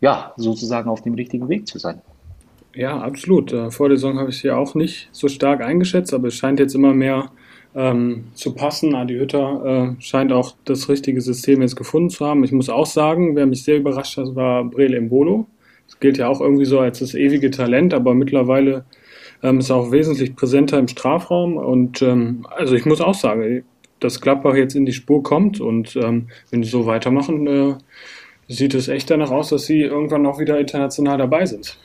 [0.00, 2.02] ja sozusagen auf dem richtigen Weg zu sein.
[2.74, 3.50] Ja, absolut.
[3.70, 6.74] Vor der Saison habe ich sie auch nicht so stark eingeschätzt, aber es scheint jetzt
[6.74, 7.30] immer mehr
[7.74, 8.94] ähm, zu passen.
[8.94, 12.44] Adi Hütter äh, scheint auch das richtige System jetzt gefunden zu haben.
[12.44, 15.46] Ich muss auch sagen, wer mich sehr überrascht hat, war Brele Mbolo.
[15.86, 18.84] Das gilt ja auch irgendwie so als das ewige Talent, aber mittlerweile
[19.42, 21.56] ähm, ist er auch wesentlich präsenter im Strafraum.
[21.56, 23.64] Und ähm, also ich muss auch sagen,
[24.00, 27.74] dass Gladbach jetzt in die Spur kommt und ähm, wenn die so weitermachen, äh,
[28.48, 31.78] sieht es echt danach aus, dass sie irgendwann auch wieder international dabei sind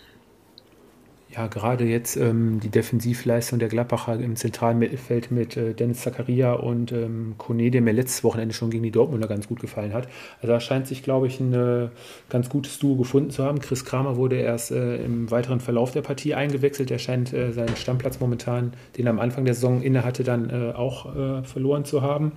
[1.37, 6.53] ja, gerade jetzt ähm, die Defensivleistung der Gladbacher im zentralen Mittelfeld mit äh, Dennis Zakaria
[6.53, 10.07] und ähm, Kone, der mir letztes Wochenende schon gegen die Dortmunder ganz gut gefallen hat.
[10.41, 11.89] Also da scheint sich, glaube ich, ein äh,
[12.29, 13.59] ganz gutes Duo gefunden zu haben.
[13.59, 16.89] Chris Kramer wurde erst äh, im weiteren Verlauf der Partie eingewechselt.
[16.89, 20.49] Er scheint äh, seinen Stammplatz momentan, den er am Anfang der Saison inne hatte, dann
[20.49, 22.31] äh, auch äh, verloren zu haben.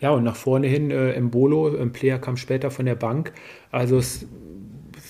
[0.00, 3.32] Ja, und nach vorne hin äh, Mbolo, ein Player kam später von der Bank.
[3.70, 4.26] Also es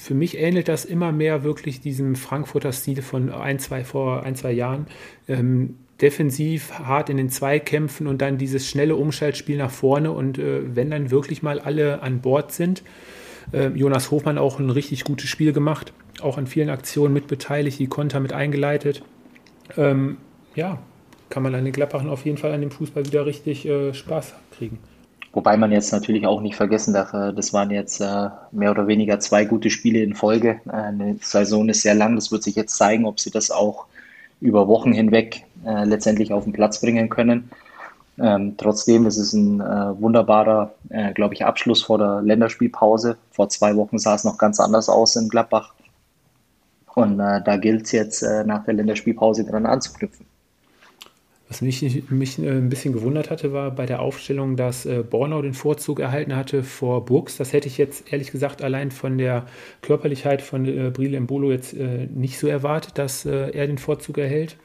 [0.06, 4.36] für mich ähnelt das immer mehr wirklich diesem Frankfurter Stil von ein, zwei, vor ein,
[4.36, 4.86] zwei Jahren.
[5.26, 10.12] Ähm, defensiv, hart in den Zweikämpfen und dann dieses schnelle Umschaltspiel nach vorne.
[10.12, 12.84] Und äh, wenn dann wirklich mal alle an Bord sind,
[13.52, 15.92] äh, Jonas Hofmann auch ein richtig gutes Spiel gemacht,
[16.22, 19.02] auch an vielen Aktionen mitbeteiligt, die Konter mit eingeleitet.
[19.76, 20.18] Ähm,
[20.54, 20.78] ja,
[21.30, 24.34] kann man an den Gladbachen auf jeden Fall an dem Fußball wieder richtig äh, Spaß
[24.56, 24.78] kriegen.
[25.36, 28.86] Wobei man jetzt natürlich auch nicht vergessen darf, äh, das waren jetzt äh, mehr oder
[28.86, 30.62] weniger zwei gute Spiele in Folge.
[30.66, 33.84] Äh, eine Saison ist sehr lang, das wird sich jetzt zeigen, ob sie das auch
[34.40, 37.50] über Wochen hinweg letztendlich auf den Platz bringen können.
[38.18, 40.72] Ähm, trotzdem ist es ein wunderbarer,
[41.14, 43.16] glaube ich, Abschluss vor der Länderspielpause.
[43.30, 45.72] Vor zwei Wochen sah es noch ganz anders aus in Gladbach.
[46.94, 50.25] Und da gilt es jetzt nach der Länderspielpause dran anzuknüpfen.
[51.48, 55.42] Was mich, mich äh, ein bisschen gewundert hatte, war bei der Aufstellung, dass äh, Bornau
[55.42, 57.36] den Vorzug erhalten hatte vor Burgs.
[57.36, 59.46] Das hätte ich jetzt ehrlich gesagt allein von der
[59.80, 64.56] Körperlichkeit von äh, Brile Mbolo jetzt äh, nicht so erwartet, dass er den Vorzug erhält.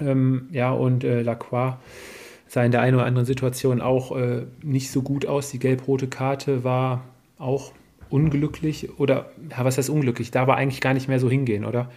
[0.00, 1.76] Ähm, ja, und Lacroix
[2.46, 4.16] sah in der einen oder anderen Situation auch
[4.62, 5.50] nicht so gut aus.
[5.50, 7.04] Die gelb-rote Karte war
[7.38, 7.72] auch
[8.08, 10.30] unglücklich oder, was heißt unglücklich?
[10.30, 11.90] Da war eigentlich gar nicht mehr so hingehen, oder?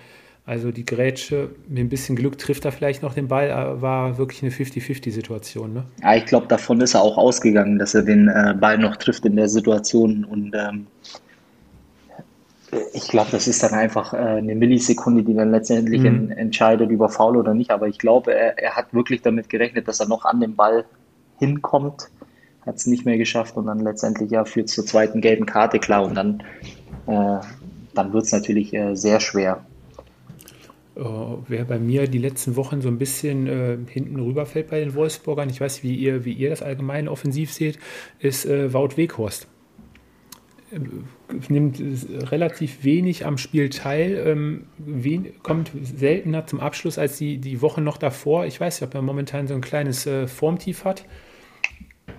[0.45, 4.41] Also die Grätsche, mit ein bisschen Glück trifft er vielleicht noch den Ball, war wirklich
[4.41, 5.73] eine 50-50-Situation.
[5.73, 5.83] Ne?
[6.01, 9.25] Ja, ich glaube, davon ist er auch ausgegangen, dass er den äh, Ball noch trifft
[9.25, 10.25] in der Situation.
[10.25, 10.87] Und ähm,
[12.93, 16.05] ich glaube, das ist dann einfach äh, eine Millisekunde, die dann letztendlich mhm.
[16.05, 17.71] in, entscheidet über Foul oder nicht.
[17.71, 20.85] Aber ich glaube, er, er, hat wirklich damit gerechnet, dass er noch an den Ball
[21.37, 22.09] hinkommt.
[22.65, 26.03] Hat es nicht mehr geschafft und dann letztendlich ja führt zur zweiten gelben Karte klar.
[26.03, 26.43] Und dann,
[27.07, 27.39] äh,
[27.93, 29.63] dann wird es natürlich äh, sehr schwer.
[31.47, 35.49] Wer bei mir die letzten Wochen so ein bisschen äh, hinten rüberfällt bei den Wolfsburgern,
[35.49, 37.79] ich weiß, wie ihr, wie ihr das allgemein offensiv seht,
[38.19, 39.47] ist äh, Wout Weghorst.
[40.71, 40.79] Äh,
[41.47, 41.81] nimmt
[42.31, 47.83] relativ wenig am Spiel teil, ähm, wen, kommt seltener zum Abschluss als die, die Wochen
[47.83, 48.45] noch davor.
[48.45, 51.05] Ich weiß nicht, ob er momentan so ein kleines äh, Formtief hat.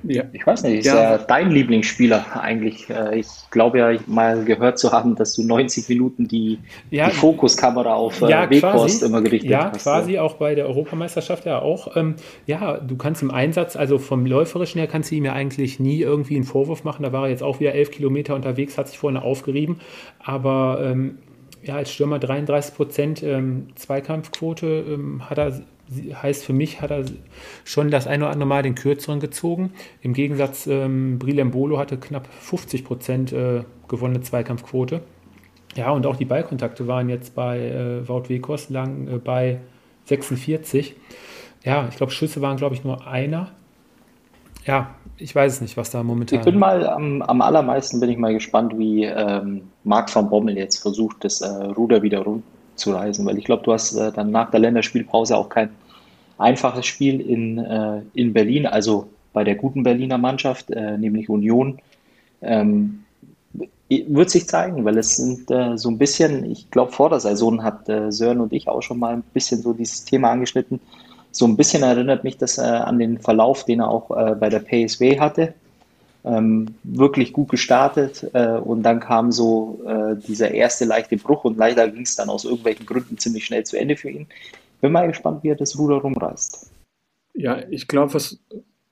[0.03, 0.25] Ja.
[0.33, 1.13] Ich weiß nicht, ist ja.
[1.13, 2.89] ja dein Lieblingsspieler eigentlich.
[2.89, 6.59] Äh, ich glaube ja mal gehört zu haben, dass du 90 Minuten die,
[6.91, 9.85] ja, die Fokuskamera auf äh, ja, Weghorst immer gerichtet ja, hast.
[9.87, 11.97] Ja, quasi auch bei der Europameisterschaft ja auch.
[11.97, 15.81] Ähm, ja, du kannst im Einsatz, also vom Läuferischen her kannst du ihm ja eigentlich
[15.81, 17.03] nie irgendwie einen Vorwurf machen.
[17.03, 19.81] Da war er jetzt auch wieder elf Kilometer unterwegs, hat sich vorne aufgerieben.
[20.19, 21.19] Aber ähm,
[21.63, 27.05] ja, als Stürmer 33 Prozent ähm, Zweikampfquote ähm, hat er heißt für mich, hat er
[27.65, 29.73] schon das ein oder andere Mal den kürzeren gezogen.
[30.03, 35.03] Im Gegensatz, ähm, Brilembolo hatte knapp 50 Prozent äh, gewonnene Zweikampfquote.
[35.77, 39.61] Ja, und auch die Ballkontakte waren jetzt bei äh, Wout Wekos lang äh, bei
[40.07, 40.97] 46.
[41.65, 43.51] Ja, ich glaube, Schüsse waren, glaube ich, nur einer.
[44.67, 46.39] Ja, ich weiß es nicht, was da momentan.
[46.39, 50.57] Ich bin mal am, am allermeisten bin ich mal gespannt, wie ähm, Marc van Bommel
[50.57, 52.21] jetzt versucht, das äh, Ruder wieder
[52.81, 55.71] rumzureißen, weil ich glaube, du hast äh, dann nach der Länderspielpause auch kein
[56.39, 61.79] einfaches Spiel in, äh, in Berlin, also bei der guten Berliner Mannschaft, äh, nämlich Union.
[62.43, 63.05] Ähm,
[63.89, 67.65] wird sich zeigen, weil es sind äh, so ein bisschen, ich glaube, vor der Saison
[67.65, 70.81] hat äh, Sören und ich auch schon mal ein bisschen so dieses Thema angeschnitten.
[71.33, 74.49] So ein bisschen erinnert mich das äh, an den Verlauf, den er auch äh, bei
[74.49, 75.55] der PSW hatte.
[76.23, 81.57] Ähm, wirklich gut gestartet äh, und dann kam so äh, dieser erste leichte Bruch und
[81.57, 84.27] leider ging es dann aus irgendwelchen Gründen ziemlich schnell zu Ende für ihn.
[84.83, 86.71] Bin mal gespannt, wie er das Ruder rumreißt.
[87.35, 88.39] Ja, ich glaube, was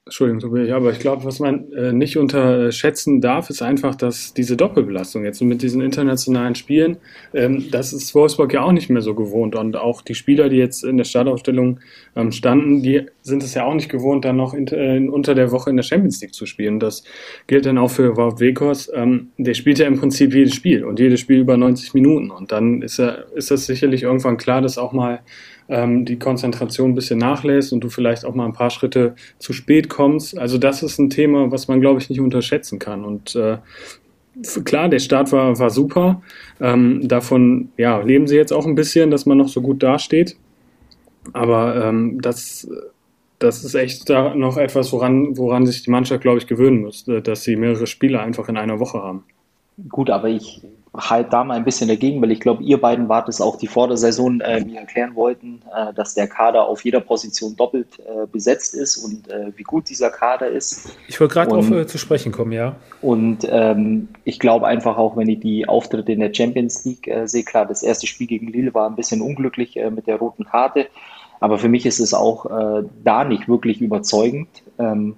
[0.09, 5.23] Entschuldigung, aber ich glaube, was man äh, nicht unterschätzen darf, ist einfach, dass diese Doppelbelastung
[5.23, 6.97] jetzt mit diesen internationalen Spielen,
[7.35, 9.55] ähm, das ist Wolfsburg ja auch nicht mehr so gewohnt.
[9.55, 11.81] Und auch die Spieler, die jetzt in der Startaufstellung
[12.17, 15.53] ähm, standen, die sind es ja auch nicht gewohnt, dann noch in, äh, unter der
[15.53, 16.81] Woche in der Champions League zu spielen.
[16.81, 17.05] Das
[17.47, 18.91] gilt dann auch für Wout Wekos.
[18.95, 22.31] Ähm, der spielt ja im Prinzip jedes Spiel und jedes Spiel über 90 Minuten.
[22.31, 25.21] Und dann ist, er, ist das sicherlich irgendwann klar, dass auch mal
[25.69, 29.53] ähm, die Konzentration ein bisschen nachlässt und du vielleicht auch mal ein paar Schritte zu
[29.53, 30.39] spät kommst.
[30.39, 33.05] Also das ist ein Thema, was man, glaube ich, nicht unterschätzen kann.
[33.05, 33.59] Und äh,
[34.65, 36.23] klar, der Start war, war super.
[36.61, 40.37] Ähm, davon ja, leben sie jetzt auch ein bisschen, dass man noch so gut dasteht.
[41.35, 42.69] Aber ähm, das,
[43.39, 47.05] das ist echt da noch etwas, woran, woran sich die Mannschaft, glaube ich, gewöhnen muss,
[47.05, 49.25] dass sie mehrere Spiele einfach in einer Woche haben.
[49.89, 50.63] Gut, aber ich
[50.99, 53.67] halt da mal ein bisschen dagegen, weil ich glaube, ihr beiden wart es auch die
[53.67, 57.99] vor der Saison äh, mir erklären wollten, äh, dass der Kader auf jeder Position doppelt
[58.01, 60.97] äh, besetzt ist und äh, wie gut dieser Kader ist.
[61.07, 62.75] Ich wollte gerade auf äh, zu sprechen kommen, ja.
[63.01, 67.29] Und ähm, ich glaube einfach auch, wenn ich die Auftritte in der Champions League äh,
[67.29, 70.89] sehe, klar, das erste Spiel gegen Lille war ein bisschen unglücklich mit der roten Karte,
[71.39, 72.47] aber für mich ist es auch
[73.05, 74.49] da nicht wirklich überzeugend.
[74.79, 75.15] Ähm,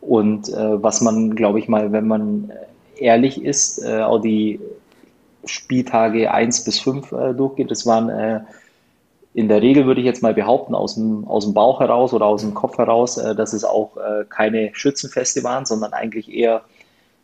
[0.00, 2.50] und was man, glaube ich mal, wenn man
[2.96, 4.60] ehrlich ist, auch die
[5.44, 7.70] Spieltage 1 bis 5 äh, durchgeht.
[7.70, 8.40] Das waren äh,
[9.34, 12.26] in der Regel, würde ich jetzt mal behaupten, aus dem, aus dem Bauch heraus oder
[12.26, 16.62] aus dem Kopf heraus, äh, dass es auch äh, keine Schützenfeste waren, sondern eigentlich eher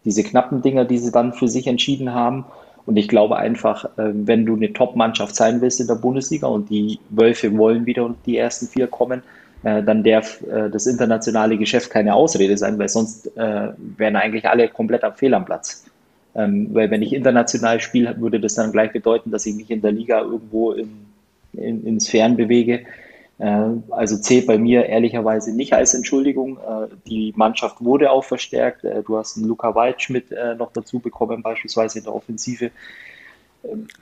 [0.05, 2.45] diese knappen Dinger, die sie dann für sich entschieden haben.
[2.85, 6.71] Und ich glaube einfach, äh, wenn du eine Top-Mannschaft sein willst in der Bundesliga und
[6.71, 9.23] die Wölfe wollen wieder und die ersten vier kommen,
[9.65, 10.39] äh, dann darf
[10.71, 15.45] das internationale Geschäft keine Ausrede sein, weil sonst wären eigentlich alle komplett am Fehl am
[15.45, 15.85] Platz.
[16.37, 19.81] Ähm, weil wenn ich international spiele, würde das dann gleich bedeuten, dass ich mich in
[19.81, 21.07] der Liga irgendwo in,
[21.55, 22.85] in, in Sphären bewege.
[23.39, 26.59] Äh, also zählt bei mir ehrlicherweise nicht als Entschuldigung.
[26.59, 28.85] Äh, die Mannschaft wurde auch verstärkt.
[28.85, 30.27] Äh, du hast einen Luca Waldschmidt
[30.59, 32.71] noch dazu bekommen, beispielsweise in der Offensive.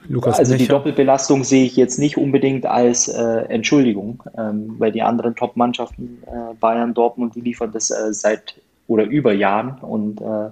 [0.08, 0.64] Lukas also Becher.
[0.64, 6.22] die Doppelbelastung sehe ich jetzt nicht unbedingt als äh, Entschuldigung, ähm, weil die anderen Top-Mannschaften,
[6.26, 10.50] äh, Bayern, Dortmund, die liefern das äh, seit oder über Jahren und äh,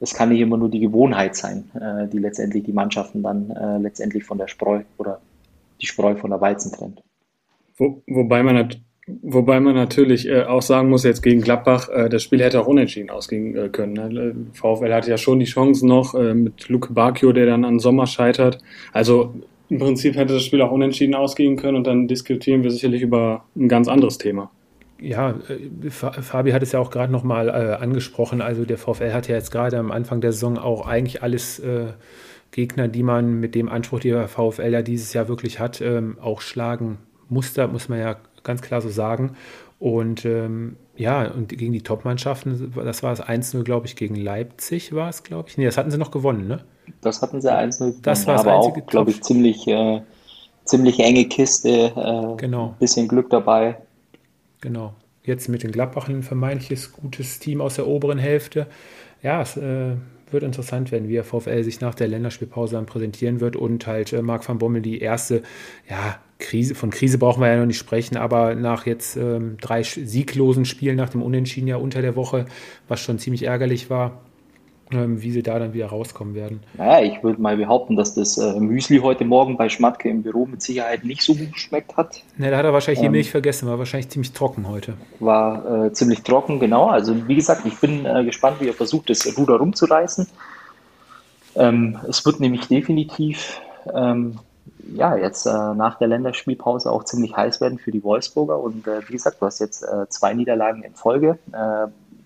[0.00, 3.78] es kann nicht immer nur die Gewohnheit sein, äh, die letztendlich die Mannschaften dann äh,
[3.78, 5.20] letztendlich von der Spreu oder
[5.80, 7.02] die Spreu von der Weizen trennt.
[7.76, 8.68] Wo, wobei man
[9.22, 12.66] Wobei man natürlich äh, auch sagen muss, jetzt gegen Gladbach, äh, das Spiel hätte auch
[12.66, 13.92] unentschieden ausgehen äh, können.
[13.94, 14.34] Ne?
[14.52, 18.06] VfL hatte ja schon die Chancen noch äh, mit Luke Bacchio, der dann an Sommer
[18.06, 18.58] scheitert.
[18.92, 19.34] Also
[19.70, 23.44] im Prinzip hätte das Spiel auch unentschieden ausgehen können und dann diskutieren wir sicherlich über
[23.56, 24.50] ein ganz anderes Thema.
[25.00, 28.40] Ja, äh, Fabi hat es ja auch gerade nochmal äh, angesprochen.
[28.40, 31.92] Also der VfL hat ja jetzt gerade am Anfang der Saison auch eigentlich alles äh,
[32.50, 36.18] Gegner, die man mit dem Anspruch, die der VfL ja dieses Jahr wirklich hat, ähm,
[36.20, 39.36] auch schlagen musste, muss man ja ganz klar so sagen.
[39.78, 44.92] Und ähm, ja, und gegen die Top-Mannschaften, das war das 1-0, glaube ich, gegen Leipzig
[44.92, 45.58] war es, glaube ich.
[45.58, 46.64] Nee, das hatten sie noch gewonnen, ne?
[47.00, 50.00] Das hatten sie 1-0 Das war das aber auch, glaube ich, ziemlich, äh,
[50.64, 53.76] ziemlich enge Kiste, äh, Genau, bisschen Glück dabei.
[54.60, 54.94] Genau.
[55.24, 58.66] Jetzt mit den Gladbach ein vermeintliches gutes Team aus der oberen Hälfte.
[59.22, 59.96] Ja, es äh,
[60.30, 64.12] wird interessant werden, wie der VfL sich nach der Länderspielpause dann präsentieren wird und halt
[64.12, 65.42] äh, Marc van Bommel die erste,
[65.88, 69.82] ja, Krise, von Krise brauchen wir ja noch nicht sprechen, aber nach jetzt ähm, drei
[69.82, 72.46] sieglosen Spielen nach dem Unentschieden ja unter der Woche,
[72.86, 74.22] was schon ziemlich ärgerlich war,
[74.90, 76.60] wie sie da dann wieder rauskommen werden.
[76.76, 80.46] Naja, ich würde mal behaupten, dass das äh, Müsli heute Morgen bei Schmatke im Büro
[80.46, 82.22] mit Sicherheit nicht so gut geschmeckt hat.
[82.38, 84.94] Ne, da hat er wahrscheinlich die Ähm, Milch vergessen, war wahrscheinlich ziemlich trocken heute.
[85.20, 86.86] War äh, ziemlich trocken, genau.
[86.86, 90.26] Also wie gesagt, ich bin äh, gespannt, wie er versucht, das Ruder rumzureißen.
[91.56, 93.60] Ähm, es wird nämlich definitiv
[93.94, 94.38] ähm,
[94.94, 98.58] ja jetzt äh, nach der Länderspielpause auch ziemlich heiß werden für die Wolfsburger.
[98.58, 101.38] Und äh, wie gesagt, du hast jetzt äh, zwei Niederlagen in Folge,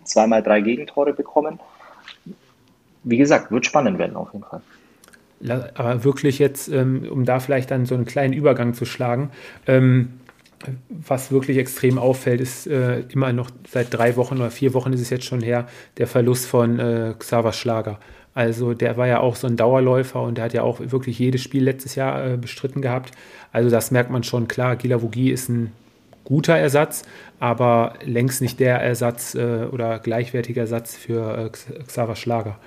[0.05, 1.61] zweimal drei Gegentore bekommen.
[3.05, 4.63] Wie gesagt, wird spannend werden auf jeden Fall.
[5.75, 9.31] Aber wirklich jetzt, ähm, um da vielleicht dann so einen kleinen Übergang zu schlagen,
[9.67, 10.21] ähm,
[10.89, 15.01] was wirklich extrem auffällt, ist äh, immer noch seit drei Wochen oder vier Wochen ist
[15.01, 15.67] es jetzt schon her,
[15.99, 17.99] der Verlust von äh, Xaver Schlager.
[18.35, 21.43] Also der war ja auch so ein Dauerläufer und der hat ja auch wirklich jedes
[21.43, 23.13] Spiel letztes Jahr äh, bestritten gehabt.
[23.53, 24.77] Also das merkt man schon klar.
[24.77, 25.73] Gilavogi ist ein
[26.25, 27.03] guter Ersatz,
[27.41, 31.51] aber längst nicht der Ersatz äh, oder gleichwertiger Ersatz für
[31.87, 32.59] Xaver Schlager.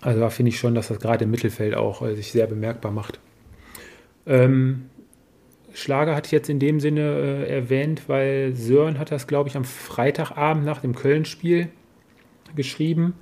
[0.00, 2.92] Also da finde ich schon, dass das gerade im Mittelfeld auch äh, sich sehr bemerkbar
[2.92, 3.18] macht.
[4.26, 4.90] Ähm,
[5.74, 9.56] Schlager hatte ich jetzt in dem Sinne äh, erwähnt, weil Sören hat das, glaube ich,
[9.56, 11.68] am Freitagabend nach dem Köln-Spiel
[12.54, 13.14] geschrieben.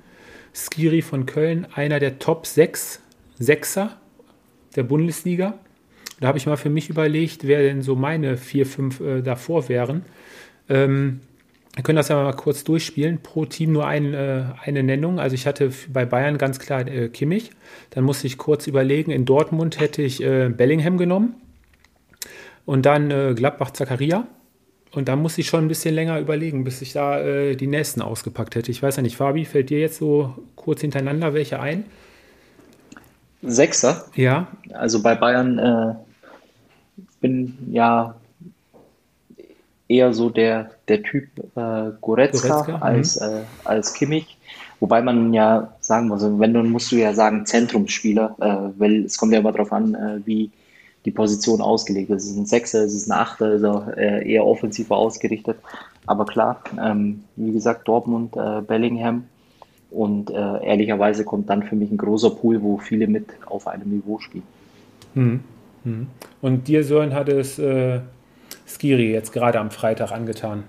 [0.53, 3.01] Skiri von Köln, einer der Top 6
[3.37, 3.97] Sechser
[4.75, 5.59] der Bundesliga.
[6.19, 9.69] Da habe ich mal für mich überlegt, wer denn so meine vier, fünf äh, davor
[9.69, 10.03] wären.
[10.67, 11.21] Ähm,
[11.77, 13.19] wir können das ja mal kurz durchspielen.
[13.21, 15.19] Pro Team nur ein, äh, eine Nennung.
[15.19, 17.51] Also ich hatte bei Bayern ganz klar äh, Kimmich.
[17.91, 19.11] Dann musste ich kurz überlegen.
[19.11, 21.35] In Dortmund hätte ich äh, Bellingham genommen.
[22.65, 24.25] Und dann äh, Gladbach Zakaria.
[24.91, 28.01] Und da musste ich schon ein bisschen länger überlegen, bis ich da äh, die nächsten
[28.01, 28.71] ausgepackt hätte.
[28.71, 31.85] Ich weiß ja nicht, Fabi, fällt dir jetzt so kurz hintereinander welche ein?
[33.43, 35.93] Sechser, Ja, also bei Bayern äh,
[37.21, 38.15] bin ja
[39.87, 42.83] eher so der, der Typ äh, Goretzka, Goretzka, mhm.
[42.83, 44.37] als, äh, als Kimmich.
[44.79, 49.05] Wobei man ja sagen muss, also wenn dann musst du ja sagen Zentrumsspieler, äh, weil
[49.05, 50.51] es kommt ja immer darauf an, äh, wie
[51.05, 52.25] die Position ausgelegt ist.
[52.25, 55.57] Es ist ein Sechser, es ist ein Achter, also äh, eher offensiver ausgerichtet.
[56.05, 59.23] Aber klar, ähm, wie gesagt, Dortmund, äh, Bellingham
[59.89, 63.89] und äh, ehrlicherweise kommt dann für mich ein großer Pool, wo viele mit auf einem
[63.89, 64.43] Niveau spielen.
[65.13, 65.39] Mhm.
[65.83, 66.07] Mhm.
[66.41, 68.01] Und dir, Sören, hat es äh,
[68.67, 70.63] Skiri jetzt gerade am Freitag angetan.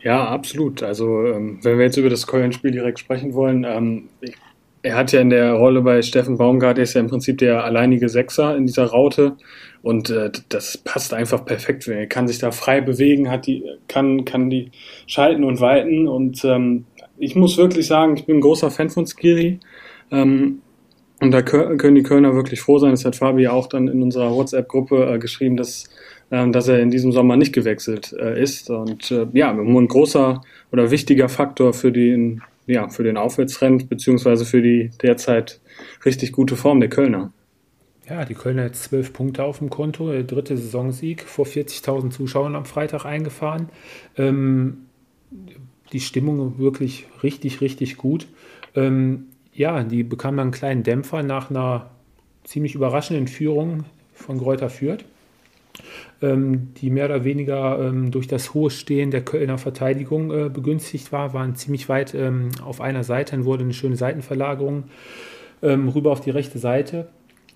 [0.00, 0.82] Ja, absolut.
[0.82, 4.10] Also, ähm, wenn wir jetzt über das Köln-Spiel direkt sprechen wollen, ähm,
[4.82, 7.64] er hat ja in der Rolle bei Steffen Baumgart, er ist ja im Prinzip der
[7.64, 9.36] alleinige Sechser in dieser Raute
[9.80, 11.88] und äh, das passt einfach perfekt.
[11.88, 14.72] Er kann sich da frei bewegen, hat die, kann, kann die
[15.06, 16.84] schalten und walten und ähm,
[17.16, 19.60] ich muss wirklich sagen, ich bin ein großer Fan von Skiri.
[20.10, 20.60] Ähm,
[21.20, 22.90] und da kö- können die Kölner wirklich froh sein.
[22.90, 25.84] Das hat Fabi auch dann in unserer WhatsApp-Gruppe äh, geschrieben, dass,
[26.52, 28.70] dass er in diesem Sommer nicht gewechselt äh, ist.
[28.70, 30.42] Und äh, ja, ein großer
[30.72, 35.60] oder wichtiger Faktor für den, ja, für den Aufwärtstrend, beziehungsweise für die derzeit
[36.04, 37.32] richtig gute Form der Kölner.
[38.08, 42.54] Ja, die Kölner jetzt zwölf Punkte auf dem Konto, der dritte Saisonsieg vor 40.000 Zuschauern
[42.54, 43.70] am Freitag eingefahren.
[44.18, 44.86] Ähm,
[45.92, 48.26] die Stimmung wirklich richtig, richtig gut.
[48.74, 51.90] Ähm, ja, die bekamen einen kleinen Dämpfer nach einer
[52.44, 55.13] ziemlich überraschenden Führung von Greuther Fürth, ähm,
[56.22, 61.34] die mehr oder weniger ähm, durch das hohe Stehen der Kölner Verteidigung äh, begünstigt war,
[61.34, 64.84] waren ziemlich weit ähm, auf einer Seite, dann wurde eine schöne Seitenverlagerung
[65.62, 67.08] ähm, rüber auf die rechte Seite.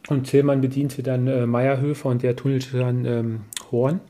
[0.09, 3.40] Und Tillmann bediente dann äh, Meierhöfer und der tunnelte dann ähm,
[3.70, 4.01] Horn.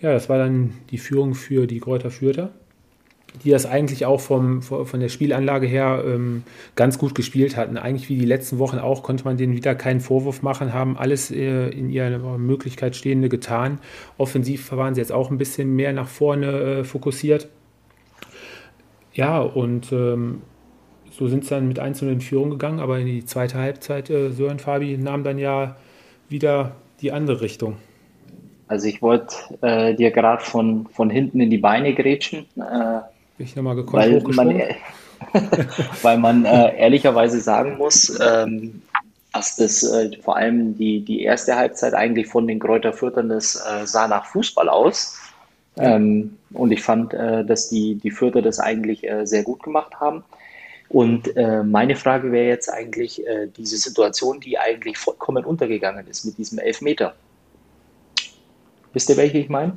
[0.00, 2.50] Ja, das war dann die Führung für die Kräuter Fürther,
[3.44, 6.42] die das eigentlich auch vom, von der Spielanlage her ähm,
[6.74, 7.76] ganz gut gespielt hatten.
[7.76, 11.30] Eigentlich wie die letzten Wochen auch, konnte man denen wieder keinen Vorwurf machen, haben alles
[11.30, 13.78] äh, in ihrer Möglichkeit Stehende getan.
[14.18, 17.48] Offensiv waren sie jetzt auch ein bisschen mehr nach vorne äh, fokussiert.
[19.12, 20.42] Ja, und ähm,
[21.10, 24.30] so sind sie dann mit einzelnen in Führung gegangen, aber in die zweite Halbzeit, äh,
[24.30, 25.76] Sören Fabi nahm dann ja
[26.28, 27.76] wieder die andere Richtung.
[28.68, 33.00] Also ich wollte äh, dir gerade von, von hinten in die Beine grätschen, äh,
[33.36, 34.62] Bin ich nochmal gekonnt weil man, hochgesprungen.
[36.02, 38.82] weil man äh, ehrlicherweise sagen muss, ähm,
[39.32, 43.56] dass das äh, vor allem die, die erste Halbzeit eigentlich von den Kräuter Fürthern, das
[43.56, 45.18] äh, sah nach Fußball aus.
[45.78, 50.00] Ähm, und ich fand, äh, dass die, die Fürther das eigentlich äh, sehr gut gemacht
[50.00, 50.24] haben.
[50.88, 56.24] Und äh, meine Frage wäre jetzt eigentlich äh, diese Situation, die eigentlich vollkommen untergegangen ist
[56.24, 57.14] mit diesem Elfmeter.
[58.94, 59.76] Wisst ihr, welche ich meine?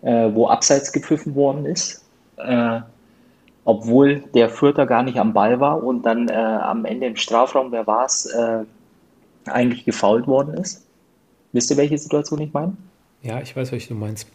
[0.00, 2.04] Äh, wo abseits gepfiffen worden ist,
[2.38, 2.80] äh,
[3.64, 7.70] obwohl der Fürther gar nicht am Ball war und dann äh, am Ende im Strafraum,
[7.70, 8.64] wer war es, äh,
[9.46, 10.86] eigentlich gefault worden ist.
[11.52, 12.76] Wisst ihr, welche Situation ich meine?
[13.22, 14.28] Ja, ich weiß, welche du meinst.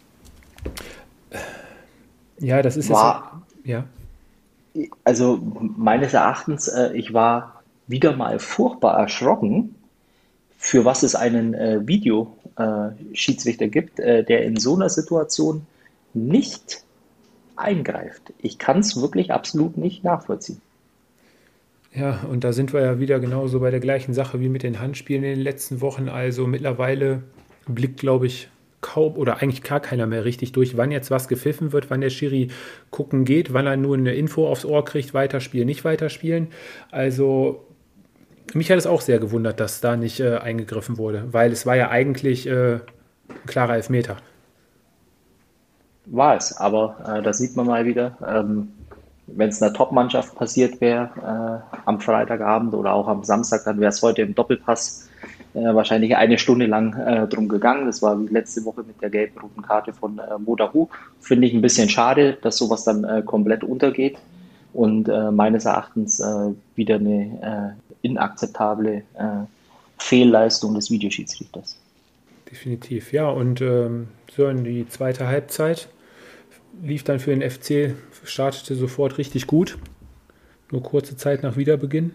[2.40, 3.68] Ja, das ist war, jetzt.
[3.68, 3.86] Ja.
[5.04, 5.40] Also
[5.78, 9.76] meines Erachtens, äh, ich war wieder mal furchtbar erschrocken,
[10.58, 15.66] für was es einen äh, Videoschiedsrichter gibt, äh, der in so einer Situation
[16.14, 16.84] nicht
[17.56, 18.34] eingreift.
[18.40, 20.62] Ich kann es wirklich absolut nicht nachvollziehen.
[21.94, 24.80] Ja, und da sind wir ja wieder genauso bei der gleichen Sache wie mit den
[24.80, 26.10] Handspielen in den letzten Wochen.
[26.10, 27.22] Also mittlerweile
[27.68, 28.50] blickt, glaube ich,
[28.82, 32.10] kaum oder eigentlich gar keiner mehr richtig durch, wann jetzt was gepfiffen wird, wann der
[32.10, 32.50] Schiri
[32.90, 36.48] gucken geht, wann er nur eine Info aufs Ohr kriegt, weiterspielen, nicht weiterspielen.
[36.92, 37.66] Also
[38.54, 41.76] mich hat es auch sehr gewundert, dass da nicht äh, eingegriffen wurde, weil es war
[41.76, 42.82] ja eigentlich äh, ein
[43.46, 44.18] klarer Elfmeter.
[46.06, 48.70] War es, aber äh, da sieht man mal wieder, ähm,
[49.28, 53.90] wenn es einer Top-Mannschaft passiert wäre äh, am Freitagabend oder auch am Samstag, dann wäre
[53.90, 55.10] es heute im Doppelpass
[55.54, 57.86] äh, wahrscheinlich eine Stunde lang äh, drum gegangen.
[57.86, 60.90] Das war wie letzte Woche mit der gelb-roten Karte von äh, Modahu.
[61.22, 64.18] Finde ich ein bisschen schade, dass sowas dann äh, komplett untergeht
[64.74, 69.46] und äh, meines Erachtens äh, wieder eine äh, inakzeptable äh,
[69.98, 71.78] Fehlleistung des Videoschiedsrichters.
[72.52, 73.30] Definitiv, ja.
[73.30, 75.88] Und ähm, so in die zweite Halbzeit
[76.82, 77.94] lief dann für den FC,
[78.24, 79.78] startete sofort richtig gut.
[80.72, 82.12] Nur kurze Zeit nach Wiederbeginn.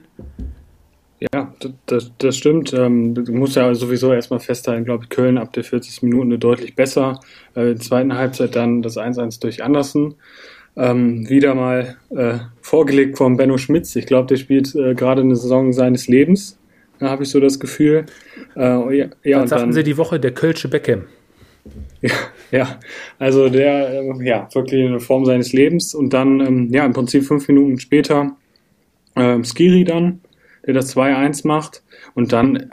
[1.32, 1.52] Ja,
[1.86, 2.72] das, das stimmt.
[2.72, 6.76] Ähm, du musst ja sowieso erstmal festhalten, glaube ich, Köln ab der 40 Minuten deutlich
[6.76, 7.20] besser.
[7.56, 10.14] Äh, in der zweiten Halbzeit dann das 1-1 durch Andersen.
[10.76, 13.96] Ähm, wieder mal äh, vorgelegt von Benno Schmitz.
[13.96, 16.56] Ich glaube, der spielt äh, gerade eine Saison seines Lebens.
[17.00, 18.06] Da habe ich so das Gefühl.
[18.56, 21.04] Äh, ja, ja, dann sagten sie die Woche der Kölsche Beckham.
[22.00, 22.14] Ja,
[22.50, 22.80] ja,
[23.18, 25.94] also der, äh, ja, wirklich eine Form seines Lebens.
[25.94, 28.36] Und dann, ähm, ja, im Prinzip fünf Minuten später
[29.16, 30.20] ähm, Skiri dann,
[30.66, 31.82] der das 2-1 macht.
[32.14, 32.70] Und dann,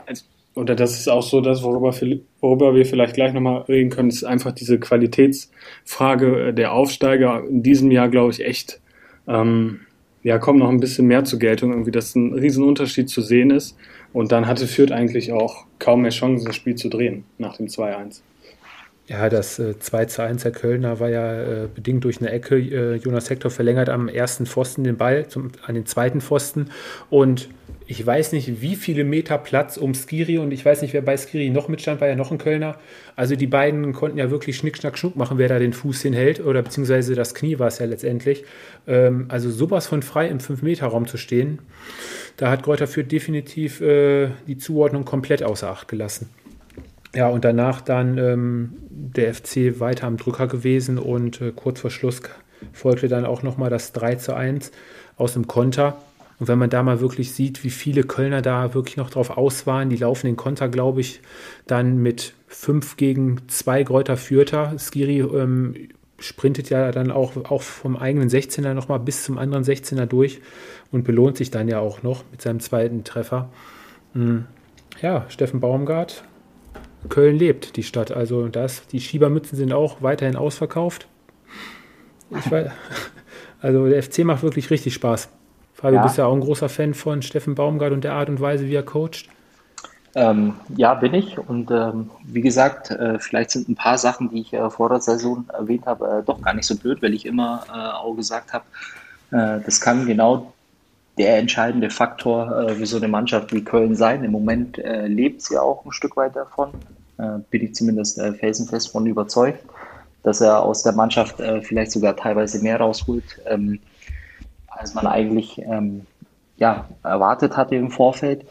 [0.54, 1.94] oder das ist auch so das, worüber,
[2.40, 7.90] worüber wir vielleicht gleich nochmal reden können, ist einfach diese Qualitätsfrage der Aufsteiger in diesem
[7.90, 8.80] Jahr, glaube ich, echt,
[9.28, 9.80] ähm,
[10.22, 13.76] ja, kommt noch ein bisschen mehr zur Geltung, irgendwie, dass ein Riesenunterschied zu sehen ist.
[14.12, 17.66] Und dann hatte Fürth eigentlich auch kaum mehr Chancen, das Spiel zu drehen nach dem
[17.66, 18.22] 2-1.
[19.08, 22.56] Ja, das äh, 2 zu 1 der Kölner war ja äh, bedingt durch eine Ecke.
[22.56, 26.70] Äh, Jonas Hector verlängert am ersten Pfosten den Ball zum, an den zweiten Pfosten.
[27.08, 27.48] Und
[27.86, 31.16] ich weiß nicht, wie viele Meter Platz um Skiri und ich weiß nicht, wer bei
[31.16, 32.78] Skiri noch mitstand, war ja noch ein Kölner.
[33.14, 36.44] Also die beiden konnten ja wirklich Schnick, Schnack, Schnuck machen, wer da den Fuß hinhält
[36.44, 38.44] oder beziehungsweise das Knie war es ja letztendlich.
[38.88, 41.60] Ähm, also sowas von frei im 5-Meter-Raum zu stehen,
[42.38, 46.28] da hat Kräuter Fürth definitiv äh, die Zuordnung komplett außer Acht gelassen.
[47.16, 51.88] Ja, und danach dann ähm, der FC weiter am Drücker gewesen und äh, kurz vor
[51.90, 52.20] Schluss
[52.74, 54.70] folgte dann auch nochmal das 3 zu 1
[55.16, 55.96] aus dem Konter.
[56.38, 59.66] Und wenn man da mal wirklich sieht, wie viele Kölner da wirklich noch drauf aus
[59.66, 61.22] waren, die laufen den Konter, glaube ich,
[61.66, 64.74] dann mit 5 gegen 2 Gräuter Fürther.
[64.78, 65.88] Skiri ähm,
[66.18, 70.42] sprintet ja dann auch, auch vom eigenen 16er nochmal bis zum anderen 16er durch
[70.92, 73.48] und belohnt sich dann ja auch noch mit seinem zweiten Treffer.
[74.12, 74.44] Hm.
[75.00, 76.22] Ja, Steffen Baumgart
[77.06, 78.12] Köln lebt, die Stadt.
[78.12, 81.08] Also das, die Schiebermützen sind auch weiterhin ausverkauft.
[82.30, 82.70] Ich weiß,
[83.60, 85.28] also der FC macht wirklich richtig Spaß.
[85.74, 86.02] Fabio, ja.
[86.02, 88.74] bist ja auch ein großer Fan von Steffen Baumgart und der Art und Weise, wie
[88.74, 89.28] er coacht.
[90.14, 91.38] Ähm, ja, bin ich.
[91.38, 95.00] Und ähm, wie gesagt, äh, vielleicht sind ein paar Sachen, die ich äh, vor der
[95.00, 98.54] Saison erwähnt habe, äh, doch gar nicht so blöd, weil ich immer äh, auch gesagt
[98.54, 98.64] habe,
[99.32, 100.54] äh, das kann genau
[101.18, 104.24] der entscheidende Faktor äh, für so eine Mannschaft wie Köln sein.
[104.24, 106.72] Im Moment lebt sie auch ein Stück weit davon
[107.18, 109.64] äh, bin ich zumindest äh, felsenfest von überzeugt,
[110.22, 113.80] dass er aus der Mannschaft äh, vielleicht sogar teilweise mehr rausholt, ähm,
[114.68, 116.06] als man eigentlich ähm,
[116.56, 118.44] ja, erwartet hatte im Vorfeld.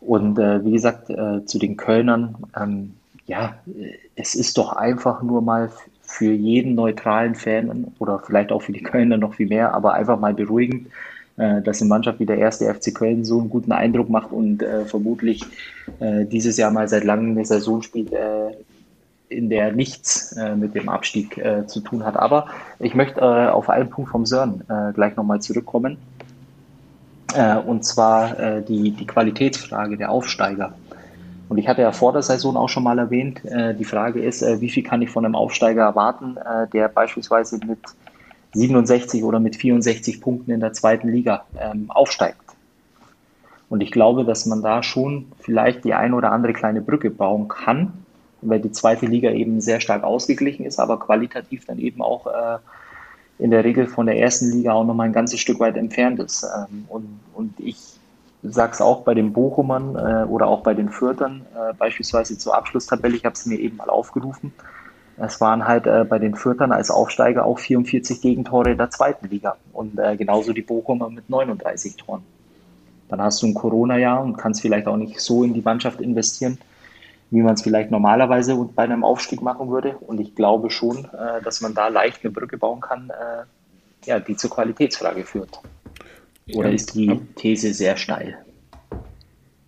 [0.00, 2.94] Und äh, wie gesagt, äh, zu den Kölnern, ähm,
[3.26, 3.54] ja,
[4.16, 5.70] es ist doch einfach nur mal
[6.02, 10.18] für jeden neutralen Fan oder vielleicht auch für die Kölner noch viel mehr, aber einfach
[10.18, 11.11] mal beruhigend, äh,
[11.62, 14.84] dass eine Mannschaft wie der erste FC Köln so einen guten Eindruck macht und äh,
[14.84, 15.44] vermutlich
[15.98, 18.50] äh, dieses Jahr mal seit langem eine Saison spielt, äh,
[19.28, 22.16] in der nichts äh, mit dem Abstieg äh, zu tun hat.
[22.16, 22.46] Aber
[22.78, 24.62] ich möchte auf einen Punkt vom Sören
[24.94, 25.96] gleich nochmal zurückkommen.
[27.66, 30.74] und zwar die, die Qualitätsfrage der Aufsteiger.
[31.48, 33.40] Und ich hatte ja vor der Saison auch schon mal erwähnt,
[33.78, 36.36] die Frage ist, wie viel kann ich von einem Aufsteiger erwarten,
[36.72, 37.78] der beispielsweise mit
[38.54, 42.36] 67 oder mit 64 Punkten in der zweiten Liga ähm, aufsteigt.
[43.68, 47.48] Und ich glaube, dass man da schon vielleicht die eine oder andere kleine Brücke bauen
[47.48, 47.92] kann,
[48.42, 52.58] weil die zweite Liga eben sehr stark ausgeglichen ist, aber qualitativ dann eben auch äh,
[53.38, 56.44] in der Regel von der ersten Liga auch nochmal ein ganzes Stück weit entfernt ist.
[56.44, 57.78] Ähm, und, und ich
[58.42, 62.54] sage es auch bei den Bochumern äh, oder auch bei den Fürtern, äh, beispielsweise zur
[62.54, 64.52] Abschlusstabelle, ich habe es mir eben mal aufgerufen.
[65.18, 69.28] Es waren halt äh, bei den Fürtern als Aufsteiger auch 44 Gegentore in der zweiten
[69.28, 72.22] Liga und äh, genauso die Bochumer mit 39 Toren.
[73.08, 76.58] Dann hast du ein Corona-Jahr und kannst vielleicht auch nicht so in die Mannschaft investieren,
[77.30, 79.96] wie man es vielleicht normalerweise bei einem Aufstieg machen würde.
[79.98, 84.18] Und ich glaube schon, äh, dass man da leicht eine Brücke bauen kann, äh, ja,
[84.18, 85.60] die zur Qualitätsfrage führt.
[86.54, 86.74] Oder ja.
[86.74, 88.38] ist die These sehr steil?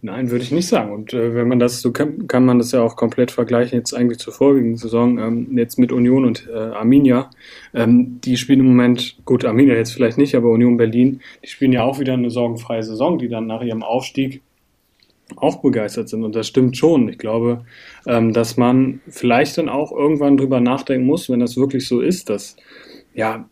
[0.04, 0.92] Nein, würde ich nicht sagen.
[0.92, 3.94] Und äh, wenn man das, so kann, kann man das ja auch komplett vergleichen, jetzt
[3.94, 7.30] eigentlich zur vorigen Saison, ähm, jetzt mit Union und äh, Arminia.
[7.72, 11.72] Ähm, die spielen im Moment, gut, Arminia jetzt vielleicht nicht, aber Union Berlin, die spielen
[11.72, 14.42] ja auch wieder eine sorgenfreie Saison, die dann nach ihrem Aufstieg
[15.36, 16.22] auch begeistert sind.
[16.22, 17.08] Und das stimmt schon.
[17.08, 17.64] Ich glaube,
[18.06, 22.28] ähm, dass man vielleicht dann auch irgendwann drüber nachdenken muss, wenn das wirklich so ist,
[22.28, 22.56] dass
[23.14, 23.48] ja,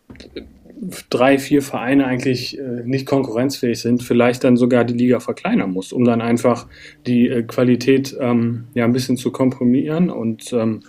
[1.11, 5.93] drei, vier Vereine eigentlich äh, nicht konkurrenzfähig sind, vielleicht dann sogar die Liga verkleinern muss,
[5.93, 6.67] um dann einfach
[7.07, 10.81] die äh, Qualität ähm, ja ein bisschen zu komprimieren und ähm,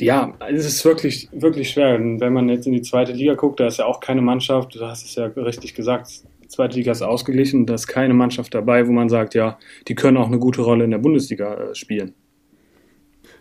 [0.00, 1.96] ja, es ist wirklich, wirklich schwer.
[1.96, 4.74] Und wenn man jetzt in die zweite Liga guckt, da ist ja auch keine Mannschaft,
[4.74, 8.54] du hast es ja richtig gesagt, die zweite Liga ist ausgeglichen, da ist keine Mannschaft
[8.54, 9.58] dabei, wo man sagt, ja,
[9.88, 12.14] die können auch eine gute Rolle in der Bundesliga äh, spielen.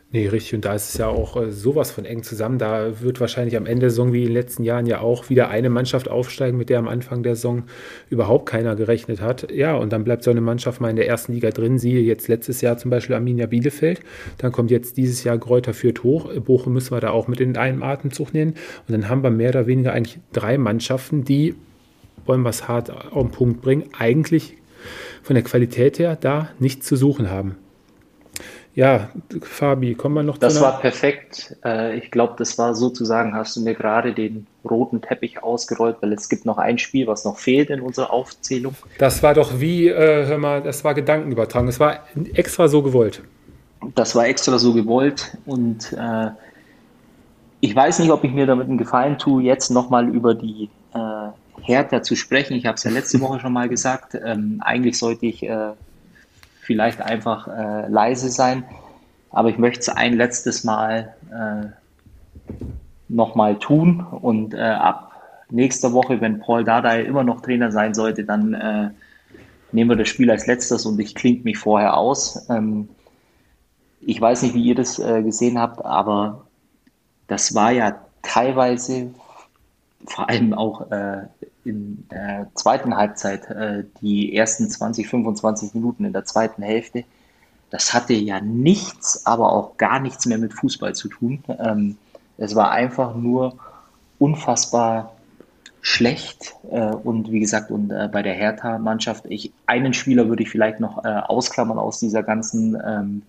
[0.10, 0.55] Nee, richtig.
[0.55, 2.58] Und da ist es ja auch äh, sowas von eng zusammen.
[2.60, 5.49] Da wird wahrscheinlich am Ende der Saison wie in den letzten Jahren ja auch wieder
[5.49, 7.64] eine Mannschaft aufsteigen, mit der am Anfang der Saison
[8.10, 9.51] überhaupt keiner gerechnet hat.
[9.51, 11.78] Ja, und dann bleibt so eine Mannschaft mal in der ersten Liga drin.
[11.78, 13.99] Siehe jetzt letztes Jahr zum Beispiel Arminia Bielefeld.
[14.38, 16.34] Dann kommt jetzt dieses Jahr Gräuter führt hoch.
[16.39, 18.53] Bochum müssen wir da auch mit in einem Atemzug nehmen.
[18.88, 21.55] Und dann haben wir mehr oder weniger eigentlich drei Mannschaften, die,
[22.26, 24.55] wollen es hart auf den Punkt bringen, eigentlich
[25.22, 27.58] von der Qualität her da nichts zu suchen haben.
[28.78, 29.09] Ja,
[29.41, 31.57] Fabi, kommen wir noch Das zu war perfekt.
[31.65, 36.13] Äh, ich glaube, das war sozusagen, hast du mir gerade den roten Teppich ausgerollt, weil
[36.13, 38.75] es gibt noch ein Spiel, was noch fehlt in unserer Aufzählung.
[38.99, 41.65] Das war doch wie, äh, hör mal, das war Gedankenübertragung.
[41.65, 42.01] Das war
[42.36, 43.23] extra so gewollt.
[43.95, 46.30] Das war extra so gewollt und äh,
[47.61, 51.61] ich weiß nicht, ob ich mir damit einen Gefallen tue, jetzt nochmal über die äh,
[51.63, 52.53] Hertha zu sprechen.
[52.53, 54.15] Ich habe es ja letzte Woche schon mal gesagt.
[54.23, 55.71] Ähm, eigentlich sollte ich äh,
[56.68, 58.65] vielleicht einfach äh, leise sein.
[59.32, 61.68] Aber ich möchte es ein letztes Mal äh,
[63.07, 65.13] nochmal tun und äh, ab
[65.49, 68.89] nächster Woche, wenn Paul Dardai immer noch Trainer sein sollte, dann äh,
[69.72, 72.45] nehmen wir das Spiel als letztes und ich klinge mich vorher aus.
[72.49, 72.89] Ähm,
[74.01, 76.47] ich weiß nicht, wie ihr das äh, gesehen habt, aber
[77.28, 79.11] das war ja teilweise
[80.08, 81.28] vor allem auch äh,
[81.64, 87.03] in der zweiten Halbzeit, äh, die ersten 20, 25 Minuten in der zweiten Hälfte,
[87.70, 91.43] das hatte ja nichts, aber auch gar nichts mehr mit Fußball zu tun.
[91.60, 91.97] Ähm,
[92.38, 93.58] es war einfach nur
[94.20, 95.14] unfassbar
[95.82, 100.49] schlecht äh, und wie gesagt, und äh, bei der Hertha-Mannschaft, ich, einen Spieler würde ich
[100.49, 103.22] vielleicht noch äh, ausklammern aus dieser ganzen ähm,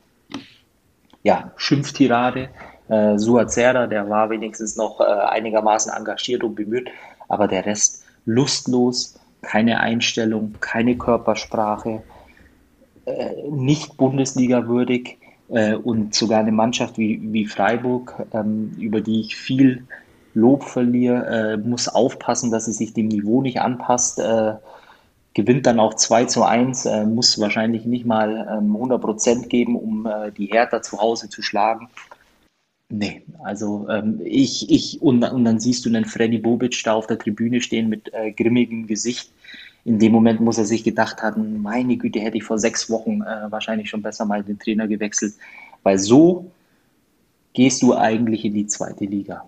[1.23, 2.49] ja, Schimpftirade.
[2.89, 6.91] Äh, Suat Serda, der war wenigstens noch äh, einigermaßen engagiert und bemüht,
[7.29, 12.03] aber der Rest lustlos, keine Einstellung, keine Körpersprache,
[13.07, 15.19] äh, nicht Bundesliga würdig
[15.49, 19.85] äh, und sogar eine Mannschaft wie, wie Freiburg, ähm, über die ich viel
[20.35, 24.55] Lob verliere, äh, muss aufpassen, dass sie sich dem Niveau nicht anpasst, äh,
[25.35, 29.77] gewinnt dann auch 2 zu 1, äh, muss wahrscheinlich nicht mal ähm, 100 Prozent geben,
[29.77, 31.89] um äh, die Hertha zu Hause zu schlagen.
[32.91, 37.07] Nee, also ähm, ich, ich und, und dann siehst du einen Freddy Bobic da auf
[37.07, 39.31] der Tribüne stehen mit äh, grimmigem Gesicht.
[39.85, 43.21] In dem Moment muss er sich gedacht haben, meine Güte, hätte ich vor sechs Wochen
[43.23, 45.35] äh, wahrscheinlich schon besser mal den Trainer gewechselt.
[45.83, 46.51] Weil so
[47.53, 49.45] gehst du eigentlich in die zweite Liga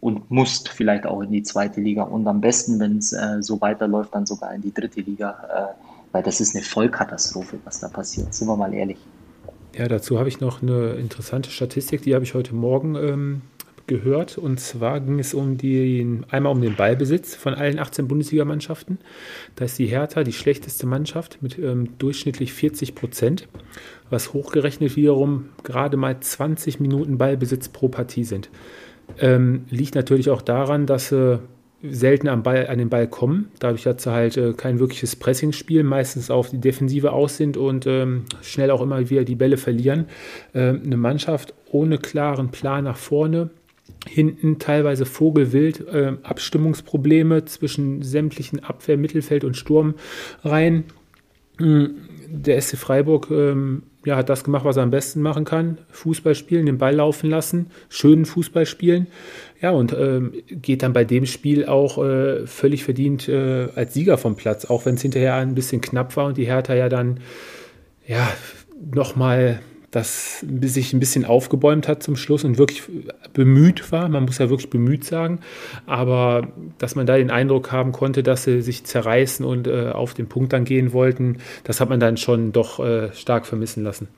[0.00, 3.60] und musst vielleicht auch in die zweite Liga und am besten, wenn es äh, so
[3.60, 7.88] weiterläuft, dann sogar in die dritte Liga, äh, weil das ist eine Vollkatastrophe, was da
[7.88, 8.98] passiert, sind wir mal ehrlich.
[9.76, 13.42] Ja, dazu habe ich noch eine interessante Statistik, die habe ich heute Morgen ähm,
[13.86, 14.38] gehört.
[14.38, 18.98] Und zwar ging es um den, einmal um den Ballbesitz von allen 18 Bundesligamannschaften.
[19.56, 23.48] Da ist die Hertha die schlechteste Mannschaft mit ähm, durchschnittlich 40 Prozent,
[24.10, 28.50] was hochgerechnet wiederum gerade mal 20 Minuten Ballbesitz pro Partie sind.
[29.18, 31.40] Ähm, liegt natürlich auch daran, dass sie
[31.82, 35.82] selten am Ball, an den Ball kommen, dadurch, dass sie halt äh, kein wirkliches Pressing-Spiel
[35.82, 40.06] meistens auf die Defensive aus sind und ähm, schnell auch immer wieder die Bälle verlieren.
[40.54, 43.50] Ähm, eine Mannschaft ohne klaren Plan nach vorne,
[44.06, 50.84] hinten teilweise vogelwild, äh, Abstimmungsprobleme zwischen sämtlichen Abwehr-, Mittelfeld- und Sturmreihen.
[51.58, 51.96] Hm,
[52.28, 55.78] der SC Freiburg ähm, ja, hat das gemacht, was er am besten machen kann.
[55.90, 59.06] Fußball spielen, den Ball laufen lassen, schönen Fußball spielen.
[59.60, 64.18] Ja, und ähm, geht dann bei dem Spiel auch äh, völlig verdient äh, als Sieger
[64.18, 67.20] vom Platz, auch wenn es hinterher ein bisschen knapp war und die Hertha ja dann
[68.06, 68.28] ja
[68.92, 69.60] nochmal
[69.92, 72.82] das sich ein bisschen aufgebäumt hat zum Schluss und wirklich
[73.34, 74.08] bemüht war.
[74.08, 75.40] Man muss ja wirklich bemüht sagen.
[75.84, 80.14] Aber dass man da den Eindruck haben konnte, dass sie sich zerreißen und äh, auf
[80.14, 84.08] den Punkt dann gehen wollten, das hat man dann schon doch äh, stark vermissen lassen.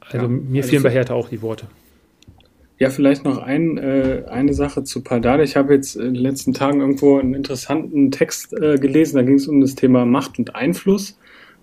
[0.00, 1.66] Also ja, mir also fehlen bei Hertha auch die Worte.
[2.78, 5.42] Ja, vielleicht noch ein, äh, eine Sache zu Pardade.
[5.42, 9.36] Ich habe jetzt in den letzten Tagen irgendwo einen interessanten Text äh, gelesen, da ging
[9.36, 11.18] es um das Thema Macht und Einfluss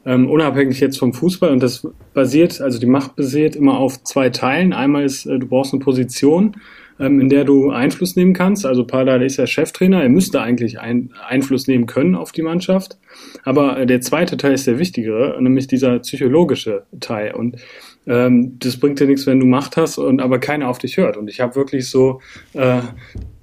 [0.06, 1.52] ähm, unabhängig jetzt vom Fußball.
[1.52, 4.74] Und das basiert, also die Macht basiert immer auf zwei Teilen.
[4.74, 6.58] Einmal ist, äh, du brauchst eine Position,
[7.00, 8.66] ähm, in der du Einfluss nehmen kannst.
[8.66, 12.98] Also Pardal ist ja Cheftrainer, er müsste eigentlich ein, Einfluss nehmen können auf die Mannschaft.
[13.44, 17.34] Aber äh, der zweite Teil ist der wichtigere, nämlich dieser psychologische Teil.
[17.34, 17.58] Und
[18.06, 21.18] ähm, das bringt dir nichts, wenn du Macht hast und aber keiner auf dich hört.
[21.18, 22.22] Und ich habe wirklich so
[22.54, 22.82] äh,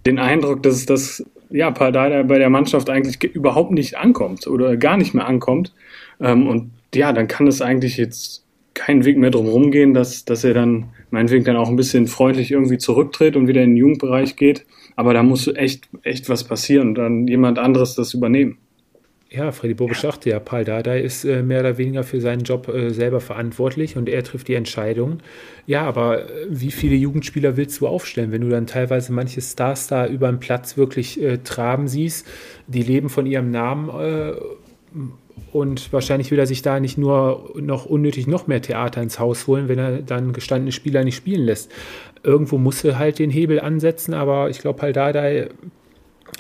[0.06, 4.96] den Eindruck, dass das ja Pardal bei der Mannschaft eigentlich überhaupt nicht ankommt oder gar
[4.96, 5.72] nicht mehr ankommt.
[6.20, 8.44] Ähm, und ja, dann kann es eigentlich jetzt
[8.74, 12.50] keinen Weg mehr drum rumgehen, dass, dass er dann meinetwegen dann auch ein bisschen freundlich
[12.50, 14.64] irgendwie zurücktritt und wieder in den Jugendbereich geht.
[14.96, 18.58] Aber da muss echt, echt was passieren und dann jemand anderes das übernehmen.
[19.32, 20.10] Ja, Freddy Bobic ja.
[20.10, 23.96] sagte ja, Paul Dardai ist äh, mehr oder weniger für seinen Job äh, selber verantwortlich
[23.96, 25.18] und er trifft die Entscheidung.
[25.66, 29.86] Ja, aber äh, wie viele Jugendspieler willst du aufstellen, wenn du dann teilweise manche Stars
[29.86, 32.26] da über den Platz wirklich äh, traben siehst?
[32.66, 34.32] Die leben von ihrem Namen äh,
[35.52, 39.46] und wahrscheinlich will er sich da nicht nur noch unnötig noch mehr Theater ins Haus
[39.46, 41.70] holen, wenn er dann gestandene Spieler nicht spielen lässt.
[42.22, 45.22] Irgendwo muss er halt den Hebel ansetzen, aber ich glaube halt da, da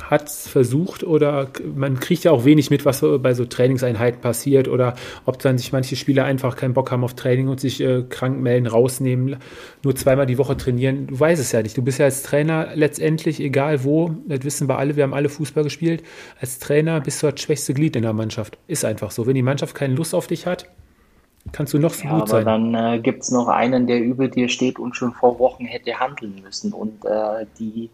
[0.02, 4.68] hat es versucht oder man kriegt ja auch wenig mit, was bei so Trainingseinheiten passiert
[4.68, 8.02] oder ob dann sich manche Spieler einfach keinen Bock haben auf Training und sich äh,
[8.08, 9.36] krank melden, rausnehmen,
[9.82, 11.06] nur zweimal die Woche trainieren.
[11.06, 11.76] Du weißt es ja nicht.
[11.76, 15.28] Du bist ja als Trainer letztendlich, egal wo, das wissen wir alle, wir haben alle
[15.28, 16.02] Fußball gespielt,
[16.40, 18.58] als Trainer bist du das schwächste Glied in der Mannschaft.
[18.66, 19.26] Ist einfach so.
[19.26, 20.66] Wenn die Mannschaft keine Lust auf dich hat,
[21.52, 22.44] kannst du noch so ja, gut aber sein.
[22.44, 25.98] dann äh, gibt es noch einen, der über dir steht und schon vor Wochen hätte
[25.98, 27.90] handeln müssen und äh, die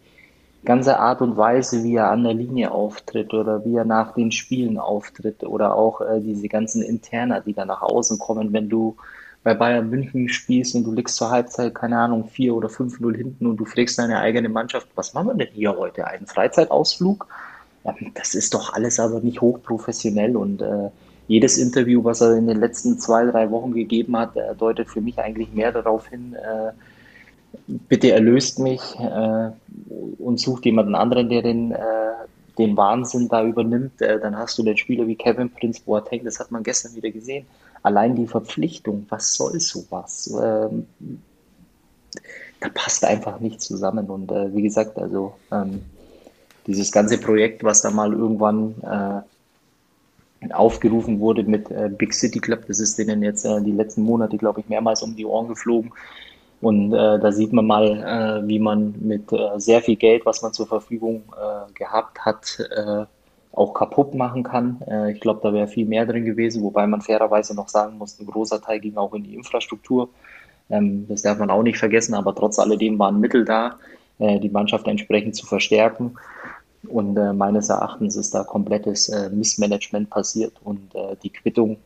[0.67, 4.33] ganze Art und Weise, wie er an der Linie auftritt oder wie er nach den
[4.33, 8.97] Spielen auftritt oder auch äh, diese ganzen Interner, die da nach außen kommen, wenn du
[9.43, 13.47] bei Bayern München spielst und du liegst zur Halbzeit, keine Ahnung, 4 oder 5-0 hinten
[13.47, 16.05] und du fragst deine eigene Mannschaft, was machen wir denn hier heute?
[16.05, 17.25] Einen Freizeitausflug?
[18.15, 20.89] Das ist doch alles aber nicht hochprofessionell und äh,
[21.29, 24.99] jedes Interview, was er in den letzten zwei, drei Wochen gegeben hat, äh, deutet für
[24.99, 26.73] mich eigentlich mehr darauf hin, äh,
[27.67, 29.49] bitte erlöst mich äh,
[30.19, 31.77] und sucht jemanden anderen, der den, äh,
[32.57, 36.39] den Wahnsinn da übernimmt, äh, dann hast du den Spieler wie Kevin Prince Boateng, das
[36.39, 37.45] hat man gestern wieder gesehen.
[37.83, 40.33] Allein die Verpflichtung, was soll sowas?
[40.41, 40.87] Ähm,
[42.59, 44.07] da passt einfach nicht zusammen.
[44.07, 45.83] Und äh, wie gesagt, also ähm,
[46.65, 48.75] dieses ganze Projekt, was da mal irgendwann
[50.41, 54.37] äh, aufgerufen wurde mit äh, Big City Club, das ist denen jetzt die letzten Monate,
[54.37, 55.91] glaube ich, mehrmals um die Ohren geflogen.
[56.59, 57.85] Und äh, da sieht man mal,
[58.43, 62.59] äh, wie man mit äh, sehr viel Geld, was man zur Verfügung äh, gehabt hat,
[62.75, 63.05] äh,
[63.51, 64.81] auch kaputt machen kann.
[64.87, 68.19] Äh, ich glaube, da wäre viel mehr drin gewesen, wobei man fairerweise noch sagen muss,
[68.19, 70.09] ein großer Teil ging auch in die Infrastruktur.
[70.69, 73.75] Ähm, das darf man auch nicht vergessen, aber trotz alledem waren Mittel da,
[74.19, 76.15] äh, die Mannschaft entsprechend zu verstärken.
[76.87, 81.77] Und äh, meines Erachtens ist da komplettes äh, Missmanagement passiert und äh, die Quittung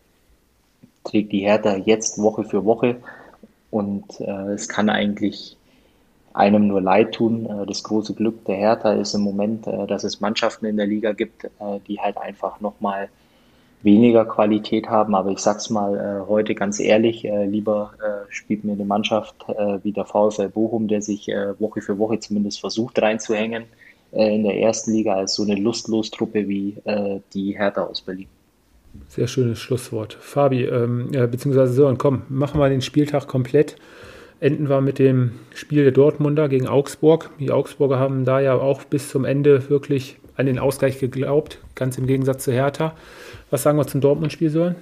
[1.04, 2.98] trägt die Hertha jetzt Woche für Woche.
[3.72, 5.58] Und äh, es kann eigentlich
[6.34, 7.46] einem nur leid tun.
[7.46, 10.88] Äh, das große Glück der Hertha ist im Moment, äh, dass es Mannschaften in der
[10.88, 11.50] Liga gibt, äh,
[11.88, 13.10] die halt einfach nochmal
[13.82, 15.16] weniger Qualität haben.
[15.16, 17.94] Aber ich sag's mal heute ganz ehrlich, lieber
[18.30, 19.34] spielt mir eine Mannschaft
[19.82, 21.26] wie der VfL Bochum, der sich
[21.58, 23.64] Woche für Woche zumindest versucht reinzuhängen
[24.12, 26.78] in der ersten Liga, als so eine Lustlos-Truppe wie
[27.34, 28.28] die Hertha aus Berlin.
[29.08, 30.18] Sehr schönes Schlusswort.
[30.20, 33.76] Fabi, ähm, ja, beziehungsweise Sören, komm, machen wir den Spieltag komplett.
[34.40, 37.30] Enden wir mit dem Spiel der Dortmunder gegen Augsburg.
[37.40, 41.98] Die Augsburger haben da ja auch bis zum Ende wirklich an den Ausgleich geglaubt, ganz
[41.98, 42.96] im Gegensatz zu Hertha.
[43.50, 44.76] Was sagen wir zum Dortmund-Spiel, Sören?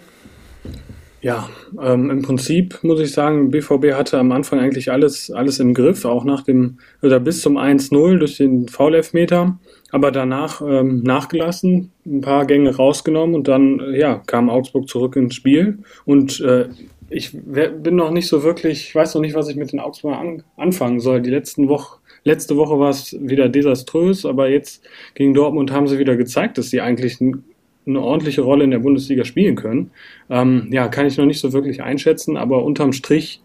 [1.21, 1.49] Ja,
[1.81, 6.05] ähm, im Prinzip muss ich sagen, BVB hatte am Anfang eigentlich alles, alles im Griff,
[6.05, 9.59] auch nach dem, oder bis zum 1-0 durch den Foul-Elfmeter,
[9.91, 15.35] aber danach ähm, nachgelassen, ein paar Gänge rausgenommen und dann, ja, kam Augsburg zurück ins
[15.35, 16.69] Spiel und äh,
[17.09, 20.19] ich bin noch nicht so wirklich, ich weiß noch nicht, was ich mit den Augsburger
[20.19, 21.21] an, anfangen soll.
[21.21, 24.83] Die letzten Woche, letzte Woche war es wieder desaströs, aber jetzt
[25.15, 29.25] gegen Dortmund haben sie wieder gezeigt, dass sie eigentlich eine ordentliche Rolle in der Bundesliga
[29.25, 29.91] spielen können.
[30.29, 33.41] Ähm, ja, kann ich noch nicht so wirklich einschätzen, aber unterm Strich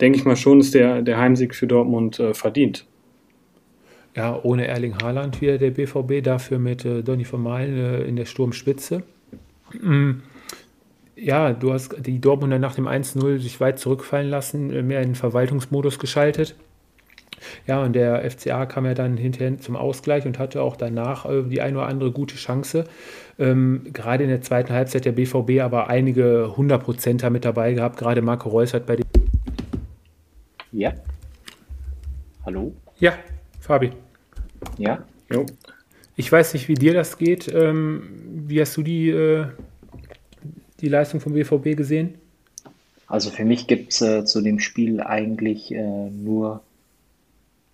[0.00, 2.86] denke ich mal schon, ist der, der Heimsieg für Dortmund äh, verdient.
[4.18, 8.24] Ja, ohne Erling Haaland wieder der BVB, dafür mit äh, Donny Vermaelen äh, in der
[8.24, 9.04] Sturmspitze.
[9.80, 10.22] Mhm.
[11.14, 15.10] Ja, du hast die Dortmunder nach dem 1-0 sich weit zurückfallen lassen, äh, mehr in
[15.10, 16.56] den Verwaltungsmodus geschaltet.
[17.68, 21.44] Ja, und der FCA kam ja dann hinterher zum Ausgleich und hatte auch danach äh,
[21.44, 22.86] die eine oder andere gute Chance.
[23.38, 27.98] Ähm, gerade in der zweiten Halbzeit der BVB aber einige Hundertprozenter mit dabei gehabt.
[27.98, 29.04] Gerade Marco Reus hat bei den.
[30.72, 30.92] Ja.
[32.44, 32.72] Hallo?
[32.98, 33.12] Ja,
[33.60, 33.92] Fabi.
[34.76, 35.04] Ja.
[35.30, 35.46] Jo.
[36.16, 37.48] Ich weiß nicht, wie dir das geht.
[37.52, 38.02] Ähm,
[38.46, 39.46] wie hast du die, äh,
[40.80, 42.14] die Leistung vom BVB gesehen?
[43.06, 46.62] Also für mich gibt es äh, zu dem Spiel eigentlich äh, nur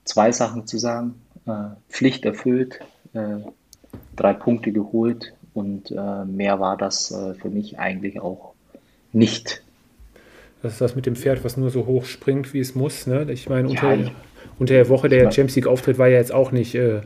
[0.05, 1.15] zwei Sachen zu sagen.
[1.47, 2.81] Äh, Pflicht erfüllt,
[3.15, 3.39] äh,
[4.15, 8.55] drei Punkte geholt und äh, mehr war das für mich eigentlich auch
[9.13, 9.63] nicht.
[10.63, 13.07] Das ist das mit dem Pferd, was nur so hoch springt, wie es muss.
[13.07, 13.31] Ne?
[13.31, 14.11] Ich meine, unter, ja,
[14.59, 17.01] unter der Woche der Champions League-Auftritt war ja jetzt auch nicht äh,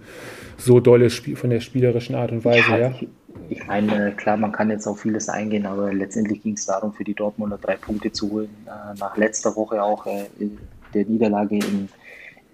[0.59, 2.79] so dolle Spiel, von der spielerischen Art und Weise.
[2.79, 3.09] Ja, ich,
[3.51, 7.05] ich meine, klar, man kann jetzt auf vieles eingehen, aber letztendlich ging es darum, für
[7.05, 8.51] die Dortmunder drei Punkte zu holen.
[8.67, 10.27] Äh, nach letzter Woche auch äh,
[10.95, 11.89] der Niederlage in,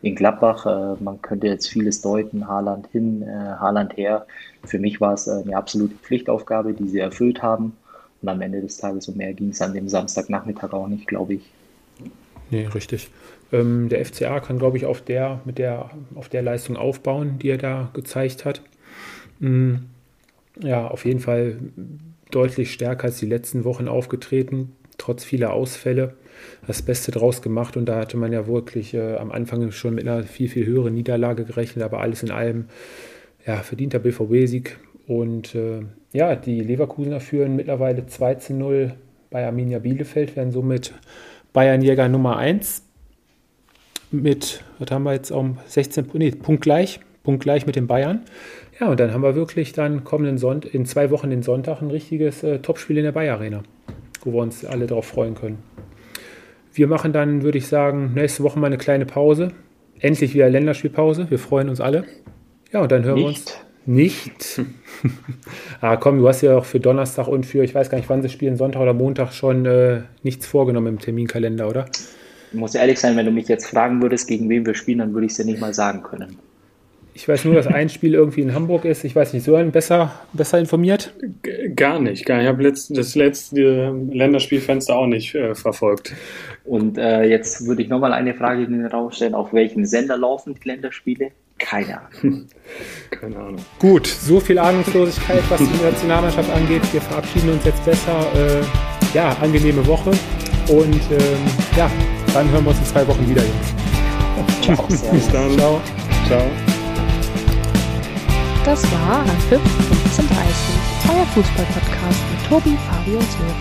[0.02, 0.66] in Gladbach.
[0.66, 4.26] Äh, man könnte jetzt vieles deuten, Haaland hin, äh, Haaland her.
[4.64, 7.76] Für mich war es äh, eine absolute Pflichtaufgabe, die sie erfüllt haben.
[8.22, 11.34] Und am Ende des Tages, um mehr ging es an dem Samstagnachmittag auch nicht, glaube
[11.34, 11.50] ich.
[12.50, 13.10] Nee, richtig.
[13.52, 17.50] Ähm, der FCA kann, glaube ich, auf der, mit der, auf der Leistung aufbauen, die
[17.50, 18.62] er da gezeigt hat.
[19.38, 19.86] Mhm.
[20.60, 21.56] Ja, auf jeden Fall
[22.30, 26.14] deutlich stärker als die letzten Wochen aufgetreten, trotz vieler Ausfälle.
[26.66, 30.06] Das Beste draus gemacht und da hatte man ja wirklich äh, am Anfang schon mit
[30.06, 32.66] einer viel, viel höheren Niederlage gerechnet, aber alles in allem
[33.46, 34.78] ja, verdienter BVB-Sieg.
[35.06, 35.82] Und äh,
[36.12, 38.94] ja, die Leverkusener führen mittlerweile 2 zu 0
[39.30, 40.92] bei Arminia Bielefeld, werden somit
[41.52, 42.83] Bayernjäger Nummer 1
[44.22, 48.22] mit, was haben wir jetzt, um 16, nee, Punkt gleich, Punkt gleich mit den Bayern.
[48.80, 51.90] Ja, und dann haben wir wirklich dann kommenden Sonntag, in zwei Wochen den Sonntag ein
[51.90, 53.62] richtiges äh, Topspiel in der Bayer Arena,
[54.24, 55.58] wo wir uns alle darauf freuen können.
[56.72, 59.52] Wir machen dann, würde ich sagen, nächste Woche mal eine kleine Pause.
[60.00, 61.30] Endlich wieder Länderspielpause.
[61.30, 62.04] Wir freuen uns alle.
[62.72, 63.24] Ja, und dann hören Nicht.
[63.26, 63.64] wir uns.
[63.86, 64.60] Nicht.
[65.80, 68.22] ah, komm, du hast ja auch für Donnerstag und für, ich weiß gar nicht, wann
[68.22, 71.84] sie spielen, Sonntag oder Montag schon äh, nichts vorgenommen im Terminkalender, oder?
[72.54, 75.12] Ich muss ehrlich sein, wenn du mich jetzt fragen würdest, gegen wen wir spielen, dann
[75.12, 76.38] würde ich es dir nicht mal sagen können.
[77.14, 79.02] Ich weiß nur, dass ein Spiel irgendwie in Hamburg ist.
[79.02, 81.12] Ich weiß nicht, so ein besser, besser informiert?
[81.74, 82.24] Gar nicht.
[82.26, 82.42] Gar.
[82.42, 86.12] Ich habe letzt, das letzte Länderspielfenster auch nicht äh, verfolgt.
[86.64, 89.34] Und äh, jetzt würde ich nochmal eine Frage in den Raum stellen.
[89.34, 91.32] Auf welchem Sender laufen die Länderspiele?
[91.58, 92.46] Keine Ahnung.
[93.10, 93.64] Keine Ahnung.
[93.80, 96.82] Gut, so viel Ahnungslosigkeit, was die Nationalmannschaft angeht.
[96.92, 98.26] Wir verabschieden uns jetzt besser.
[98.36, 98.62] Äh,
[99.12, 100.10] ja, angenehme Woche.
[100.68, 101.38] Und ähm,
[101.76, 101.90] ja,
[102.34, 103.42] dann hören wir uns in zwei Wochen wieder,
[104.60, 104.86] Ciao.
[104.88, 105.56] Bis dann.
[105.56, 105.80] Ciao.
[106.26, 106.42] Ciao.
[108.64, 110.30] Das war Anpfiff 1530,
[111.10, 113.54] euer Fußballpodcast mit Tobi, Fabi und Sören.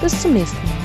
[0.00, 0.75] Bis zum nächsten Mal.